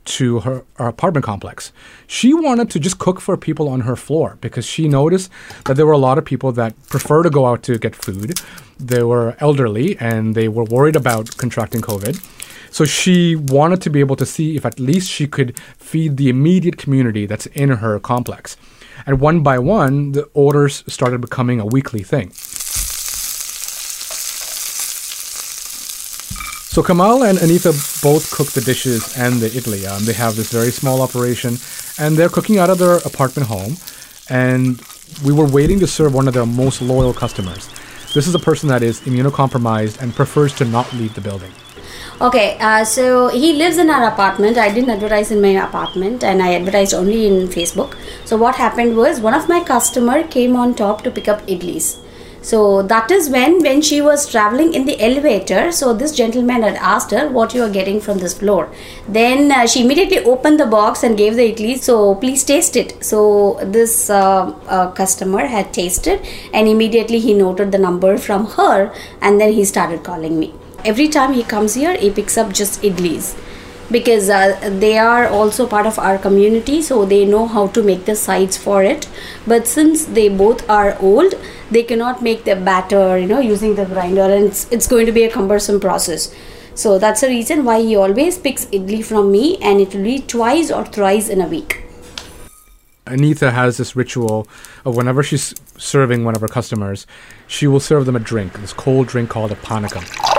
to 0.05 0.39
her, 0.39 0.65
her 0.77 0.87
apartment 0.87 1.25
complex. 1.25 1.71
She 2.07 2.33
wanted 2.33 2.69
to 2.71 2.79
just 2.79 2.97
cook 2.97 3.19
for 3.19 3.35
people 3.37 3.67
on 3.67 3.81
her 3.81 3.95
floor 3.95 4.37
because 4.41 4.65
she 4.65 4.87
noticed 4.87 5.29
that 5.65 5.75
there 5.75 5.85
were 5.85 5.91
a 5.91 5.97
lot 5.97 6.17
of 6.17 6.25
people 6.25 6.51
that 6.53 6.73
prefer 6.87 7.23
to 7.23 7.29
go 7.29 7.45
out 7.45 7.63
to 7.63 7.77
get 7.77 7.95
food. 7.95 8.39
They 8.79 9.03
were 9.03 9.35
elderly 9.39 9.97
and 9.99 10.33
they 10.33 10.47
were 10.47 10.63
worried 10.63 10.95
about 10.95 11.35
contracting 11.37 11.81
COVID. 11.81 12.23
So 12.71 12.85
she 12.85 13.35
wanted 13.35 13.81
to 13.81 13.89
be 13.89 13.99
able 13.99 14.15
to 14.17 14.25
see 14.25 14.55
if 14.55 14.65
at 14.65 14.79
least 14.79 15.09
she 15.09 15.27
could 15.27 15.59
feed 15.77 16.17
the 16.17 16.29
immediate 16.29 16.77
community 16.77 17.25
that's 17.25 17.45
in 17.47 17.69
her 17.69 17.99
complex. 17.99 18.57
And 19.05 19.19
one 19.19 19.41
by 19.43 19.59
one, 19.59 20.11
the 20.13 20.23
orders 20.33 20.83
started 20.87 21.21
becoming 21.21 21.59
a 21.59 21.65
weekly 21.65 22.03
thing. 22.03 22.31
So 26.77 26.83
Kamal 26.83 27.23
and 27.23 27.39
Anita 27.39 27.69
both 28.03 28.29
cook 28.31 28.51
the 28.51 28.61
dishes 28.61 29.17
and 29.17 29.39
the 29.39 29.49
idli. 29.49 29.87
Um, 29.87 30.05
they 30.05 30.13
have 30.13 30.35
this 30.35 30.51
very 30.51 30.69
small 30.69 31.01
operation, 31.01 31.57
and 31.97 32.15
they're 32.15 32.29
cooking 32.29 32.59
out 32.59 32.69
of 32.69 32.77
their 32.77 32.97
apartment 32.97 33.47
home. 33.47 33.77
And 34.29 34.79
we 35.25 35.33
were 35.33 35.47
waiting 35.47 35.79
to 35.79 35.87
serve 35.87 36.13
one 36.13 36.27
of 36.27 36.35
their 36.35 36.45
most 36.45 36.81
loyal 36.81 37.13
customers. 37.13 37.67
This 38.13 38.27
is 38.27 38.35
a 38.35 38.39
person 38.39 38.69
that 38.69 38.83
is 38.83 38.99
immunocompromised 39.01 40.01
and 40.01 40.13
prefers 40.13 40.53
to 40.55 40.65
not 40.65 40.91
leave 40.93 41.15
the 41.15 41.21
building. 41.21 41.51
Okay, 42.19 42.57
uh, 42.59 42.83
so 42.83 43.27
he 43.27 43.53
lives 43.53 43.77
in 43.77 43.91
our 43.91 44.07
apartment. 44.07 44.57
I 44.57 44.73
didn't 44.73 44.89
advertise 44.89 45.29
in 45.29 45.39
my 45.39 45.49
apartment 45.49 46.23
and 46.23 46.41
I 46.41 46.55
advertised 46.55 46.95
only 46.95 47.27
in 47.27 47.47
Facebook. 47.47 47.95
So 48.25 48.35
what 48.35 48.55
happened 48.55 48.97
was 48.97 49.21
one 49.21 49.35
of 49.35 49.47
my 49.47 49.63
customer 49.63 50.23
came 50.23 50.55
on 50.55 50.73
top 50.73 51.03
to 51.03 51.11
pick 51.11 51.27
up 51.27 51.45
idlis. 51.45 51.99
So 52.41 52.81
that 52.81 53.11
is 53.11 53.29
when 53.29 53.61
when 53.61 53.83
she 53.83 54.01
was 54.01 54.27
traveling 54.27 54.73
in 54.73 54.87
the 54.87 54.99
elevator. 54.99 55.71
So 55.71 55.93
this 55.93 56.11
gentleman 56.11 56.63
had 56.63 56.77
asked 56.77 57.11
her 57.11 57.29
what 57.29 57.53
you 57.53 57.61
are 57.61 57.69
getting 57.69 58.01
from 58.01 58.17
this 58.17 58.35
floor. 58.35 58.67
Then 59.07 59.51
uh, 59.51 59.67
she 59.67 59.85
immediately 59.85 60.23
opened 60.23 60.59
the 60.59 60.65
box 60.65 61.03
and 61.03 61.15
gave 61.15 61.35
the 61.35 61.53
idli. 61.53 61.77
So 61.77 62.15
please 62.15 62.43
taste 62.43 62.75
it. 62.75 63.03
So 63.03 63.59
this 63.61 64.09
uh, 64.09 64.53
uh, 64.65 64.89
customer 64.89 65.45
had 65.45 65.71
tasted 65.71 66.27
and 66.51 66.67
immediately 66.67 67.19
he 67.19 67.35
noted 67.35 67.71
the 67.71 67.77
number 67.77 68.17
from 68.17 68.47
her 68.61 68.91
and 69.21 69.39
then 69.39 69.53
he 69.53 69.63
started 69.65 70.03
calling 70.03 70.39
me 70.39 70.55
every 70.91 71.07
time 71.07 71.33
he 71.33 71.43
comes 71.43 71.73
here 71.73 71.95
he 71.97 72.09
picks 72.09 72.37
up 72.37 72.53
just 72.53 72.81
idlis. 72.81 73.35
Because 73.89 74.29
uh, 74.29 74.69
they 74.79 74.97
are 74.97 75.27
also 75.27 75.65
part 75.65 75.85
of 75.85 75.97
our 75.97 76.17
community 76.17 76.81
so 76.81 77.05
they 77.05 77.23
know 77.25 77.47
how 77.47 77.67
to 77.67 77.81
make 77.81 78.03
the 78.03 78.15
sides 78.15 78.57
for 78.57 78.83
it. 78.83 79.07
But 79.45 79.65
since 79.65 80.03
they 80.05 80.27
both 80.27 80.69
are 80.69 80.97
old 80.99 81.35
they 81.71 81.83
cannot 81.83 82.21
make 82.21 82.43
the 82.43 82.55
batter 82.55 83.17
you 83.17 83.27
know 83.27 83.39
using 83.39 83.75
the 83.75 83.85
grinder 83.85 84.29
and 84.37 84.45
it's, 84.45 84.71
it's 84.71 84.87
going 84.87 85.05
to 85.05 85.11
be 85.11 85.23
a 85.23 85.31
cumbersome 85.31 85.79
process. 85.79 86.33
So 86.75 86.99
that's 86.99 87.21
the 87.21 87.27
reason 87.27 87.65
why 87.65 87.81
he 87.81 87.95
always 87.95 88.37
picks 88.37 88.65
idli 88.67 89.03
from 89.03 89.31
me 89.31 89.57
and 89.57 89.81
it 89.81 89.95
will 89.95 90.03
be 90.03 90.19
twice 90.19 90.69
or 90.69 90.85
thrice 90.85 91.27
in 91.27 91.41
a 91.41 91.47
week. 91.47 91.83
Anita 93.07 93.51
has 93.51 93.77
this 93.77 93.95
ritual 93.95 94.47
of 94.85 94.95
whenever 94.95 95.23
she's 95.23 95.55
serving 95.77 96.23
one 96.23 96.35
of 96.35 96.41
her 96.41 96.47
customers, 96.47 97.07
she 97.47 97.65
will 97.65 97.79
serve 97.79 98.05
them 98.05 98.15
a 98.15 98.19
drink, 98.19 98.53
this 98.59 98.73
cold 98.73 99.07
drink 99.07 99.29
called 99.29 99.51
a 99.51 99.55
panakam. 99.55 100.36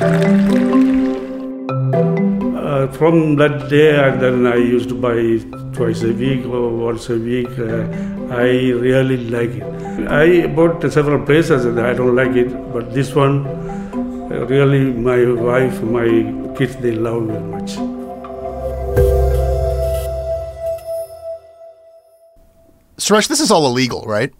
Uh, 0.00 0.06
from 2.92 3.36
that 3.36 3.68
day, 3.68 3.94
and 3.98 4.18
then 4.18 4.46
I 4.46 4.56
used 4.56 4.88
to 4.88 4.94
buy 4.94 5.38
twice 5.74 6.02
a 6.02 6.12
week 6.14 6.46
or 6.46 6.70
once 6.70 7.10
a 7.10 7.18
week. 7.18 7.50
Uh, 7.58 7.84
I 8.32 8.70
really 8.80 9.18
like 9.28 9.50
it. 9.50 9.62
I 10.08 10.46
bought 10.46 10.80
several 10.90 11.22
places 11.26 11.66
and 11.66 11.78
I 11.78 11.92
don't 11.92 12.16
like 12.16 12.34
it, 12.34 12.48
but 12.72 12.94
this 12.94 13.14
one, 13.14 13.46
uh, 13.46 14.46
really, 14.48 14.90
my 14.90 15.22
wife, 15.32 15.82
my 15.82 16.08
kids, 16.56 16.76
they 16.76 16.92
love 16.92 17.26
very 17.26 17.44
much. 17.44 17.76
Suresh, 22.96 23.28
this 23.28 23.40
is 23.40 23.50
all 23.50 23.66
illegal, 23.66 24.04
right? 24.06 24.32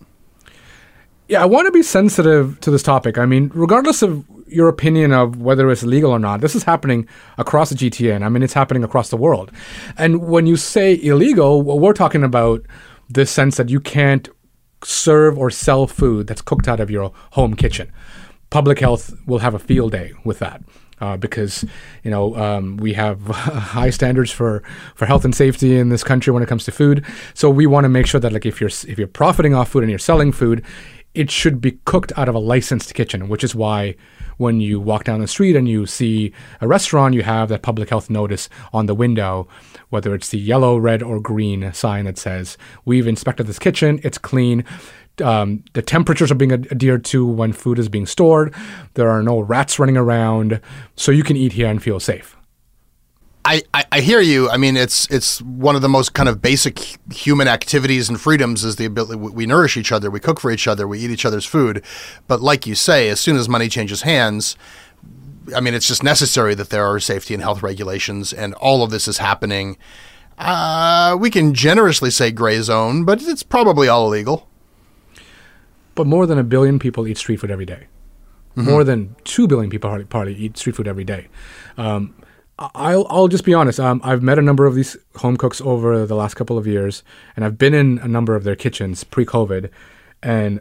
Yeah, 1.30 1.42
I 1.42 1.46
want 1.46 1.66
to 1.66 1.70
be 1.70 1.84
sensitive 1.84 2.58
to 2.58 2.72
this 2.72 2.82
topic. 2.82 3.16
I 3.16 3.24
mean, 3.24 3.52
regardless 3.54 4.02
of 4.02 4.24
your 4.48 4.66
opinion 4.66 5.12
of 5.12 5.40
whether 5.40 5.70
it's 5.70 5.84
legal 5.84 6.10
or 6.10 6.18
not, 6.18 6.40
this 6.40 6.56
is 6.56 6.64
happening 6.64 7.06
across 7.38 7.70
the 7.70 7.76
GTA, 7.76 8.16
and 8.16 8.24
I 8.24 8.28
mean, 8.28 8.42
it's 8.42 8.52
happening 8.52 8.82
across 8.82 9.10
the 9.10 9.16
world. 9.16 9.52
And 9.96 10.26
when 10.26 10.46
you 10.46 10.56
say 10.56 11.00
illegal, 11.00 11.62
well, 11.62 11.78
we're 11.78 11.92
talking 11.92 12.24
about 12.24 12.66
the 13.08 13.26
sense 13.26 13.58
that 13.58 13.68
you 13.68 13.78
can't 13.78 14.28
serve 14.82 15.38
or 15.38 15.52
sell 15.52 15.86
food 15.86 16.26
that's 16.26 16.42
cooked 16.42 16.66
out 16.66 16.80
of 16.80 16.90
your 16.90 17.12
home 17.30 17.54
kitchen. 17.54 17.92
Public 18.50 18.80
health 18.80 19.14
will 19.24 19.38
have 19.38 19.54
a 19.54 19.60
field 19.60 19.92
day 19.92 20.12
with 20.24 20.40
that. 20.40 20.64
Uh, 21.00 21.16
because 21.16 21.64
you 22.04 22.10
know 22.10 22.36
um, 22.36 22.76
we 22.76 22.92
have 22.92 23.22
high 23.28 23.88
standards 23.88 24.30
for, 24.30 24.62
for 24.94 25.06
health 25.06 25.24
and 25.24 25.34
safety 25.34 25.78
in 25.78 25.88
this 25.88 26.04
country 26.04 26.30
when 26.30 26.42
it 26.42 26.46
comes 26.46 26.62
to 26.62 26.70
food. 26.70 27.02
So 27.32 27.48
we 27.48 27.66
want 27.66 27.86
to 27.86 27.88
make 27.88 28.06
sure 28.06 28.20
that 28.20 28.34
like 28.34 28.44
if 28.44 28.60
you're 28.60 28.68
if 28.68 28.98
you're 28.98 29.08
profiting 29.08 29.54
off 29.54 29.70
food 29.70 29.82
and 29.82 29.88
you're 29.88 29.98
selling 29.98 30.30
food, 30.30 30.62
it 31.14 31.31
should 31.31 31.61
be 31.61 31.79
cooked 31.85 32.12
out 32.16 32.29
of 32.29 32.35
a 32.35 32.38
licensed 32.38 32.94
kitchen, 32.94 33.29
which 33.29 33.42
is 33.42 33.55
why 33.55 33.96
when 34.37 34.61
you 34.61 34.81
walk 34.81 35.05
down 35.05 35.20
the 35.20 35.29
street 35.29 35.57
and 35.57 35.68
you 35.68 35.85
see 35.85 36.33
a 36.61 36.68
restaurant, 36.68 37.14
you 37.14 37.23
have 37.23 37.49
that 37.49 37.62
public 37.62 37.90
health 37.90 38.09
notice 38.09 38.49
on 38.73 38.87
the 38.87 38.94
window, 38.94 39.49
whether 39.90 40.14
it's 40.14 40.29
the 40.31 40.38
yellow, 40.38 40.77
red, 40.77 41.03
or 41.03 41.20
green 41.20 41.73
sign 41.73 42.05
that 42.05 42.16
says, 42.16 42.57
We've 42.85 43.07
inspected 43.07 43.46
this 43.46 43.59
kitchen, 43.59 44.01
it's 44.03 44.18
clean. 44.18 44.64
Um, 45.23 45.64
the 45.75 45.83
temperatures 45.83 46.31
are 46.31 46.37
being 46.37 46.53
ad- 46.53 46.68
adhered 46.70 47.05
to 47.07 47.27
when 47.27 47.53
food 47.53 47.79
is 47.79 47.90
being 47.90 48.07
stored. 48.07 48.55
There 48.94 49.11
are 49.11 49.23
no 49.23 49.40
rats 49.40 49.79
running 49.79 49.99
around, 49.99 50.61
so 50.96 51.12
you 51.12 51.25
can 51.25 51.37
eat 51.37 51.53
here 51.53 51.66
and 51.66 51.83
feel 51.83 52.01
safe. 52.01 52.37
I, 53.44 53.62
I, 53.72 53.85
I 53.92 54.00
hear 54.00 54.20
you. 54.20 54.50
I 54.50 54.57
mean, 54.57 54.76
it's 54.76 55.11
it's 55.11 55.40
one 55.42 55.74
of 55.74 55.83
the 55.83 55.88
most 55.88 56.12
kind 56.12 56.29
of 56.29 56.42
basic 56.42 56.98
human 57.12 57.48
activities 57.48 58.09
and 58.09 58.20
freedoms 58.20 58.64
is 58.64 58.76
the 58.76 58.85
ability 58.85 59.16
we, 59.16 59.31
we 59.31 59.46
nourish 59.46 59.76
each 59.76 59.92
other, 59.92 60.11
we 60.11 60.20
cook 60.20 60.40
for 60.40 60.50
each 60.50 60.68
other, 60.68 60.87
we 60.87 60.98
eat 60.98 61.11
each 61.11 61.24
other's 61.24 61.46
food. 61.46 61.83
But 62.26 62.40
like 62.40 62.66
you 62.66 62.74
say, 62.74 63.09
as 63.09 63.20
soon 63.20 63.37
as 63.37 63.48
money 63.48 63.68
changes 63.68 64.03
hands, 64.03 64.57
I 65.57 65.61
mean, 65.61 65.74
it's 65.74 65.88
just 65.88 66.03
necessary 66.03 66.55
that 66.55 66.70
there 66.70 66.85
are 66.85 67.00
safety 67.00 67.33
and 67.33 67.42
health 67.42 67.62
regulations, 67.62 68.33
and 68.33 68.53
all 68.55 68.83
of 68.83 68.90
this 68.90 69.09
is 69.09 69.18
happening. 69.18 69.79
Uh, 70.38 71.16
we 71.18 71.31
can 71.31 71.55
generously 71.55 72.11
say 72.11 72.31
gray 72.31 72.61
zone, 72.61 73.05
but 73.05 73.22
it's 73.22 73.42
probably 73.42 73.88
all 73.88 74.07
illegal. 74.07 74.48
But 75.94 76.07
more 76.07 76.26
than 76.26 76.38
a 76.38 76.44
billion 76.44 76.79
people 76.79 77.07
eat 77.07 77.18
street 77.18 77.40
food 77.40 77.50
every 77.50 77.66
day. 77.66 77.87
More 78.57 78.85
than 78.85 79.16
two 79.24 79.46
billion 79.46 79.70
people 79.70 80.05
probably 80.05 80.35
eat 80.35 80.59
street 80.59 80.76
food 80.76 80.88
every 80.88 81.05
day. 81.05 81.29
Um, 81.79 82.14
I'll 82.61 83.07
I'll 83.09 83.29
just 83.29 83.44
be 83.44 83.55
honest. 83.55 83.81
Um, 83.81 84.01
I've 84.05 84.23
met 84.23 84.38
a 84.38 84.42
number 84.42 84.66
of 84.66 84.75
these 84.75 84.96
home 85.16 85.37
cooks 85.37 85.61
over 85.62 86.07
the 86.07 86.14
last 86.14 86.35
couple 86.35 86.59
of 86.59 86.66
years, 86.66 87.03
and 87.35 87.44
I've 87.44 87.57
been 87.57 87.73
in 87.73 87.99
a 87.99 88.09
number 88.09 88.35
of 88.37 88.44
their 88.44 88.57
kitchens 88.57 89.03
pre-COVID, 89.03 89.70
and 90.23 90.61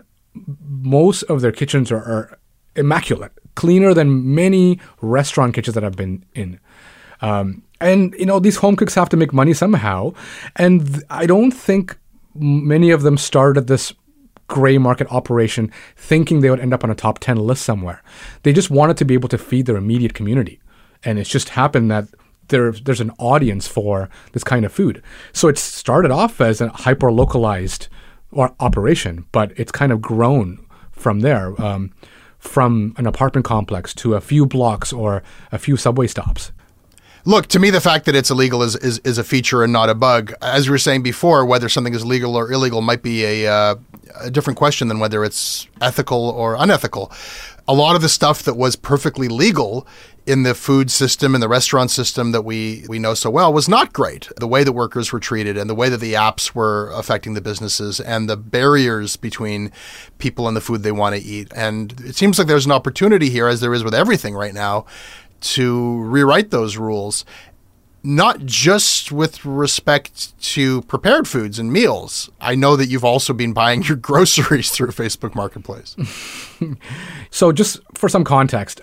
most 0.64 1.24
of 1.24 1.42
their 1.42 1.52
kitchens 1.52 1.92
are, 1.92 1.98
are 1.98 2.40
immaculate, 2.76 3.34
cleaner 3.56 3.94
than 3.94 4.34
many 4.34 4.80
restaurant 5.02 5.54
kitchens 5.54 5.76
that 5.76 5.84
I've 5.84 5.98
been 5.98 6.24
in. 6.34 6.60
Um, 7.22 7.64
and 7.82 8.16
you 8.18 8.26
know 8.26 8.40
these 8.40 8.58
home 8.58 8.78
cooks 8.78 8.96
have 8.96 9.10
to 9.10 9.18
make 9.18 9.34
money 9.34 9.54
somehow, 9.54 10.14
and 10.56 10.88
th- 10.88 11.04
I 11.10 11.26
don't 11.26 11.52
think 11.52 11.98
many 12.34 12.92
of 12.92 13.02
them 13.02 13.18
started 13.18 13.68
this 13.68 13.94
gray 14.48 14.78
market 14.78 15.08
operation 15.12 15.72
thinking 15.98 16.40
they 16.40 16.50
would 16.50 16.62
end 16.62 16.74
up 16.74 16.84
on 16.84 16.90
a 16.90 16.96
top 16.96 17.20
10 17.20 17.38
list 17.38 17.64
somewhere. 17.64 18.02
They 18.44 18.52
just 18.52 18.72
wanted 18.72 18.98
to 18.98 19.06
be 19.06 19.14
able 19.14 19.30
to 19.30 19.38
feed 19.38 19.68
their 19.68 19.78
immediate 19.78 20.16
community. 20.16 20.60
And 21.04 21.18
it's 21.20 21.30
just 21.30 21.50
happened 21.50 21.90
that 21.92 22.08
there, 22.50 22.72
there's 22.72 23.02
an 23.02 23.12
audience 23.18 23.68
for 23.68 24.10
this 24.34 24.44
kind 24.44 24.66
of 24.66 24.74
food. 24.74 25.02
So 25.34 25.48
it 25.48 25.58
started 25.58 26.12
off 26.12 26.42
as 26.42 26.62
a 26.62 26.70
hyper 26.70 27.12
localized 27.12 27.88
operation, 28.34 29.26
but 29.32 29.52
it's 29.58 29.72
kind 29.72 29.92
of 29.92 30.02
grown 30.02 30.66
from 30.92 31.22
there, 31.22 31.60
um, 31.62 31.92
from 32.38 32.94
an 32.98 33.08
apartment 33.08 33.46
complex 33.46 33.94
to 33.96 34.16
a 34.16 34.22
few 34.22 34.46
blocks 34.46 34.94
or 34.94 35.24
a 35.52 35.58
few 35.58 35.78
subway 35.78 36.08
stops. 36.08 36.52
Look, 37.26 37.48
to 37.48 37.60
me, 37.60 37.70
the 37.70 37.82
fact 37.82 38.06
that 38.06 38.16
it's 38.16 38.32
illegal 38.32 38.64
is, 38.64 38.76
is, 38.78 39.00
is 39.00 39.18
a 39.18 39.24
feature 39.24 39.64
and 39.64 39.74
not 39.74 39.90
a 39.90 39.96
bug. 39.96 40.34
As 40.42 40.68
we 40.68 40.72
were 40.72 40.78
saying 40.78 41.04
before, 41.04 41.46
whether 41.46 41.68
something 41.68 41.94
is 41.94 42.06
legal 42.06 42.36
or 42.36 42.52
illegal 42.52 42.82
might 42.82 43.04
be 43.04 43.26
a, 43.26 43.52
uh, 43.52 43.76
a 44.22 44.32
different 44.32 44.58
question 44.58 44.88
than 44.88 45.00
whether 45.00 45.24
it's 45.26 45.68
ethical 45.82 46.30
or 46.30 46.56
unethical. 46.56 47.12
A 47.70 47.74
lot 47.74 47.96
of 47.96 48.02
the 48.02 48.10
stuff 48.10 48.42
that 48.44 48.56
was 48.56 48.76
perfectly 48.76 49.28
legal 49.28 49.88
in 50.26 50.44
the 50.44 50.54
food 50.54 50.92
system 50.92 51.34
and 51.34 51.42
the 51.42 51.48
restaurant 51.48 51.92
system 51.92 52.32
that 52.34 52.44
we, 52.44 52.86
we 52.90 53.00
know 53.00 53.14
so 53.14 53.30
well 53.30 53.54
was 53.54 53.70
not 53.70 53.94
great. 53.94 54.28
The 54.38 54.48
way 54.48 54.64
that 54.64 54.74
workers 54.74 55.12
were 55.12 55.20
treated 55.20 55.56
and 55.56 55.70
the 55.70 55.76
way 55.76 55.88
that 55.90 56.00
the 56.00 56.14
apps 56.14 56.54
were 56.54 56.92
affecting 56.94 57.34
the 57.34 57.42
businesses 57.42 58.00
and 58.00 58.30
the 58.30 58.38
barriers 58.38 59.16
between 59.16 59.72
people 60.18 60.48
and 60.48 60.58
the 60.58 60.62
food 60.62 60.84
they 60.84 60.92
want 60.92 61.16
to 61.16 61.22
eat. 61.22 61.52
And 61.56 62.00
it 62.02 62.16
seems 62.16 62.38
like 62.38 62.48
there's 62.48 62.66
an 62.66 62.72
opportunity 62.72 63.30
here, 63.30 63.48
as 63.48 63.62
there 63.62 63.74
is 63.74 63.84
with 63.84 63.96
everything 63.96 64.36
right 64.36 64.54
now, 64.54 64.86
to 65.42 66.02
rewrite 66.02 66.52
those 66.52 66.78
rules, 66.78 67.26
not 68.04 68.46
just 68.46 69.12
with 69.12 69.46
respect 69.46 70.40
to 70.42 70.82
prepared 70.84 71.28
foods 71.28 71.60
and 71.60 71.72
meals. 71.72 72.30
I 72.40 72.56
know 72.56 72.76
that 72.76 72.88
you've 72.88 73.06
also 73.06 73.34
been 73.34 73.54
buying 73.54 73.84
your 73.90 73.98
groceries 73.98 74.72
through 74.72 74.90
Facebook 74.90 75.36
Marketplace. 75.36 75.96
So, 77.32 77.54
just 77.54 77.80
for 77.94 78.10
some 78.10 78.26
context, 78.26 78.82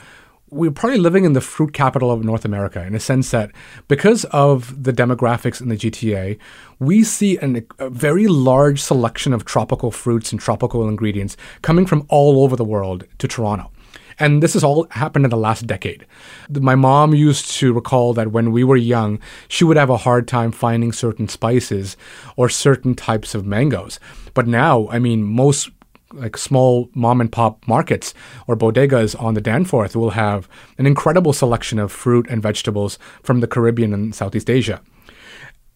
we're 0.50 0.70
probably 0.70 0.98
living 0.98 1.24
in 1.24 1.32
the 1.32 1.40
fruit 1.40 1.72
capital 1.72 2.10
of 2.12 2.24
North 2.24 2.44
America 2.44 2.82
in 2.84 2.94
a 2.94 3.00
sense 3.00 3.30
that 3.32 3.50
because 3.88 4.24
of 4.26 4.84
the 4.84 4.92
demographics 4.92 5.60
in 5.60 5.68
the 5.68 5.76
GTA, 5.76 6.38
we 6.78 7.02
see 7.02 7.36
an, 7.38 7.66
a 7.78 7.90
very 7.90 8.28
large 8.28 8.80
selection 8.80 9.32
of 9.32 9.44
tropical 9.44 9.90
fruits 9.90 10.30
and 10.30 10.40
tropical 10.40 10.88
ingredients 10.88 11.36
coming 11.62 11.86
from 11.86 12.06
all 12.08 12.44
over 12.44 12.54
the 12.54 12.64
world 12.64 13.04
to 13.18 13.26
Toronto. 13.26 13.70
And 14.18 14.42
this 14.42 14.54
has 14.54 14.64
all 14.64 14.86
happened 14.90 15.24
in 15.24 15.30
the 15.30 15.36
last 15.36 15.66
decade. 15.66 16.06
My 16.48 16.74
mom 16.74 17.14
used 17.14 17.50
to 17.52 17.72
recall 17.72 18.14
that 18.14 18.32
when 18.32 18.50
we 18.50 18.64
were 18.64 18.76
young, 18.76 19.18
she 19.48 19.64
would 19.64 19.76
have 19.76 19.90
a 19.90 19.98
hard 19.98 20.26
time 20.26 20.52
finding 20.52 20.92
certain 20.92 21.28
spices 21.28 21.96
or 22.36 22.48
certain 22.48 22.94
types 22.94 23.34
of 23.34 23.44
mangoes. 23.44 24.00
But 24.32 24.46
now, 24.46 24.88
I 24.88 24.98
mean, 24.98 25.22
most 25.22 25.70
like 26.12 26.36
small 26.36 26.88
mom 26.94 27.20
and 27.20 27.30
pop 27.30 27.66
markets 27.66 28.14
or 28.46 28.56
bodegas 28.56 29.20
on 29.20 29.34
the 29.34 29.40
Danforth 29.40 29.96
will 29.96 30.10
have 30.10 30.48
an 30.78 30.86
incredible 30.86 31.32
selection 31.32 31.78
of 31.78 31.92
fruit 31.92 32.26
and 32.30 32.42
vegetables 32.42 32.98
from 33.22 33.40
the 33.40 33.46
Caribbean 33.46 33.92
and 33.92 34.14
Southeast 34.14 34.48
Asia. 34.48 34.80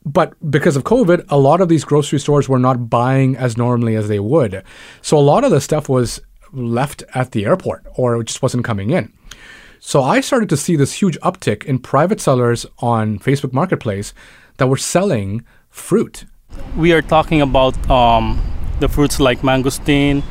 But 0.04 0.32
because 0.50 0.76
of 0.76 0.84
COVID, 0.84 1.26
a 1.28 1.38
lot 1.38 1.60
of 1.60 1.68
these 1.68 1.84
grocery 1.84 2.18
stores 2.20 2.48
were 2.48 2.58
not 2.58 2.88
buying 2.88 3.36
as 3.36 3.58
normally 3.58 3.96
as 3.96 4.08
they 4.08 4.20
would. 4.20 4.62
So 5.02 5.18
a 5.18 5.20
lot 5.20 5.44
of 5.44 5.50
the 5.50 5.60
stuff 5.60 5.90
was 5.90 6.20
left 6.52 7.02
at 7.14 7.32
the 7.32 7.44
airport 7.44 7.86
or 7.94 8.20
it 8.20 8.24
just 8.24 8.42
wasn't 8.42 8.64
coming 8.64 8.90
in. 8.90 9.12
So 9.78 10.02
I 10.02 10.20
started 10.20 10.48
to 10.50 10.56
see 10.56 10.76
this 10.76 10.92
huge 10.92 11.18
uptick 11.20 11.64
in 11.64 11.78
private 11.78 12.20
sellers 12.20 12.66
on 12.80 13.18
Facebook 13.18 13.52
Marketplace 13.52 14.12
that 14.58 14.68
were 14.68 14.76
selling 14.76 15.44
fruit. 15.70 16.26
we 16.76 16.92
are 16.92 17.02
talking 17.02 17.40
about 17.40 17.74
um, 17.90 18.40
the 18.80 18.88
fruits 18.88 19.20
like 19.20 19.40
mangosteen, 19.40 20.22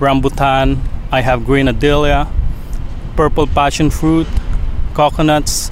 rambutan. 0.00 0.78
I 1.12 1.20
have 1.20 1.44
green 1.44 1.66
grenadilla, 1.66 2.28
purple 3.14 3.46
passion 3.46 3.90
fruit, 3.90 4.26
coconuts. 4.94 5.70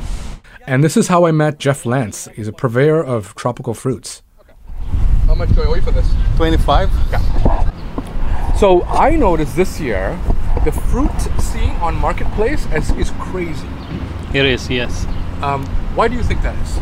And 0.67 0.83
this 0.83 0.97
is 0.97 1.09
how 1.09 1.27
I 1.27 1.33
met 1.33 1.59
Jeff 1.59 1.85
Lance. 1.85 2.29
He's 2.35 2.49
a 2.49 2.53
purveyor 2.53 3.03
of 3.03 3.35
tropical 3.35 3.75
fruits. 3.75 4.23
How 5.27 5.35
much 5.35 5.51
do 5.55 5.63
I 5.63 5.67
owe 5.67 5.75
you 5.75 5.83
for 5.83 5.91
this? 5.91 6.09
25. 6.37 7.74
So 8.57 8.83
I 8.85 9.17
noticed 9.17 9.57
this 9.57 9.81
year 9.81 10.19
the 10.65 10.73
fruit 10.73 11.11
seeing 11.41 11.73
on 11.83 11.97
Marketplace 11.97 12.67
is, 12.73 12.91
is 12.93 13.11
crazy. 13.19 13.67
It 14.33 14.47
is, 14.47 14.71
yes. 14.71 15.07
Um, 15.43 15.67
why 15.97 16.09
do 16.09 16.15
you 16.15 16.23
think 16.23 16.41
that 16.43 16.57
is? 16.63 16.79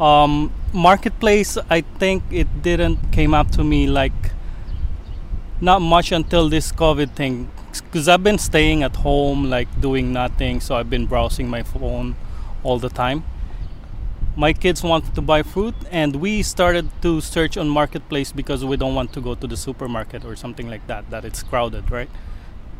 Um, 0.00 0.52
marketplace, 0.72 1.56
I 1.70 1.80
think 1.80 2.22
it 2.30 2.62
didn't 2.62 3.10
came 3.10 3.32
up 3.32 3.50
to 3.52 3.64
me 3.64 3.86
like 3.86 4.12
not 5.60 5.80
much 5.80 6.12
until 6.12 6.48
this 6.48 6.70
COVID 6.70 7.12
thing. 7.12 7.50
Because 7.72 8.06
I've 8.06 8.22
been 8.22 8.38
staying 8.38 8.82
at 8.82 8.96
home, 8.96 9.50
like 9.50 9.68
doing 9.80 10.12
nothing, 10.12 10.60
so 10.60 10.76
I've 10.76 10.90
been 10.90 11.06
browsing 11.06 11.48
my 11.48 11.62
phone 11.62 12.16
all 12.62 12.78
the 12.78 12.90
time. 12.90 13.24
My 14.36 14.52
kids 14.52 14.82
wanted 14.82 15.14
to 15.14 15.22
buy 15.22 15.42
fruit, 15.42 15.74
and 15.90 16.16
we 16.16 16.42
started 16.42 16.90
to 17.02 17.20
search 17.20 17.56
on 17.56 17.68
marketplace 17.68 18.32
because 18.32 18.64
we 18.64 18.76
don't 18.76 18.94
want 18.94 19.12
to 19.14 19.20
go 19.20 19.34
to 19.34 19.46
the 19.46 19.56
supermarket 19.56 20.24
or 20.24 20.34
something 20.36 20.68
like 20.68 20.86
that. 20.88 21.08
That 21.10 21.24
it's 21.24 21.42
crowded, 21.42 21.90
right? 21.90 22.10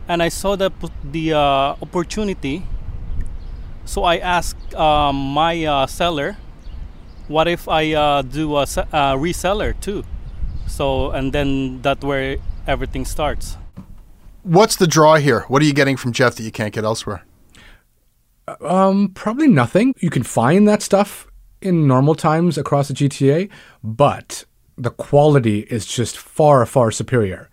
And 0.09 0.23
I 0.23 0.29
saw 0.31 0.57
the 0.57 0.71
the 1.05 1.33
uh, 1.35 1.77
opportunity 1.83 2.65
So 3.85 4.05
I 4.05 4.17
asked 4.19 4.75
um, 4.75 5.17
my 5.17 5.65
uh, 5.65 5.87
seller, 5.87 6.37
what 7.29 7.49
if 7.49 7.69
I 7.69 7.93
uh, 7.93 8.23
do 8.23 8.59
a 8.59 8.67
se- 8.67 8.89
uh, 8.93 9.15
reseller 9.15 9.79
too? 9.81 10.05
So 10.67 11.11
and 11.11 11.33
then 11.33 11.83
that 11.83 12.03
where 12.03 12.39
everything 12.67 13.05
starts. 13.05 13.59
What's 14.43 14.77
the 14.77 14.87
draw 14.87 15.17
here? 15.17 15.41
What 15.49 15.63
are 15.63 15.65
you 15.65 15.75
getting 15.75 15.97
from 15.97 16.13
Jeff 16.13 16.37
that 16.37 16.43
you 16.43 16.53
can't 16.53 16.73
get 16.75 16.85
elsewhere? 16.85 17.25
Um, 18.61 19.09
probably 19.09 19.49
nothing. 19.49 19.95
You 20.01 20.11
can 20.11 20.23
find 20.23 20.69
that 20.69 20.83
stuff 20.83 21.27
in 21.65 21.87
normal 21.87 22.15
times 22.15 22.59
across 22.59 22.89
the 22.89 22.95
GTA, 22.95 23.51
but 23.83 24.45
the 24.77 24.91
quality 24.91 25.61
is 25.61 25.87
just 25.87 26.19
far, 26.19 26.65
far 26.67 26.91
superior. 26.91 27.49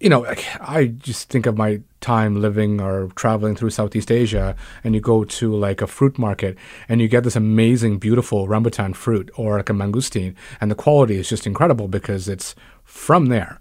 You 0.00 0.08
know, 0.08 0.26
I 0.60 0.86
just 0.86 1.28
think 1.28 1.46
of 1.46 1.56
my 1.56 1.80
time 2.00 2.40
living 2.40 2.80
or 2.80 3.08
traveling 3.14 3.54
through 3.54 3.70
Southeast 3.70 4.10
Asia, 4.10 4.56
and 4.82 4.94
you 4.94 5.00
go 5.00 5.24
to 5.24 5.54
like 5.54 5.80
a 5.80 5.86
fruit 5.86 6.18
market 6.18 6.56
and 6.88 7.00
you 7.00 7.08
get 7.08 7.24
this 7.24 7.36
amazing, 7.36 7.98
beautiful 7.98 8.48
rambutan 8.48 8.94
fruit 8.94 9.30
or 9.36 9.58
like 9.58 9.70
a 9.70 9.72
mangosteen, 9.72 10.34
and 10.60 10.70
the 10.70 10.74
quality 10.74 11.16
is 11.16 11.28
just 11.28 11.46
incredible 11.46 11.88
because 11.88 12.28
it's 12.28 12.54
from 12.82 13.26
there. 13.26 13.60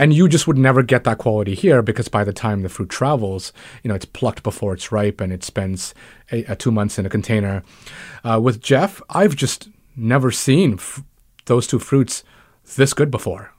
And 0.00 0.14
you 0.14 0.30
just 0.30 0.46
would 0.46 0.56
never 0.56 0.82
get 0.82 1.04
that 1.04 1.18
quality 1.18 1.54
here 1.54 1.82
because 1.82 2.08
by 2.08 2.24
the 2.24 2.32
time 2.32 2.62
the 2.62 2.70
fruit 2.70 2.88
travels, 2.88 3.52
you 3.82 3.88
know, 3.88 3.94
it's 3.94 4.06
plucked 4.06 4.42
before 4.42 4.72
it's 4.72 4.90
ripe 4.90 5.20
and 5.20 5.30
it 5.30 5.44
spends 5.44 5.94
a, 6.32 6.42
a 6.44 6.56
two 6.56 6.70
months 6.70 6.98
in 6.98 7.04
a 7.04 7.10
container. 7.10 7.62
Uh, 8.24 8.40
with 8.42 8.62
Jeff, 8.62 9.02
I've 9.10 9.36
just 9.36 9.68
never 9.94 10.30
seen 10.30 10.74
f- 10.78 11.02
those 11.44 11.66
two 11.66 11.78
fruits 11.78 12.24
this 12.76 12.94
good 12.94 13.10
before. 13.10 13.52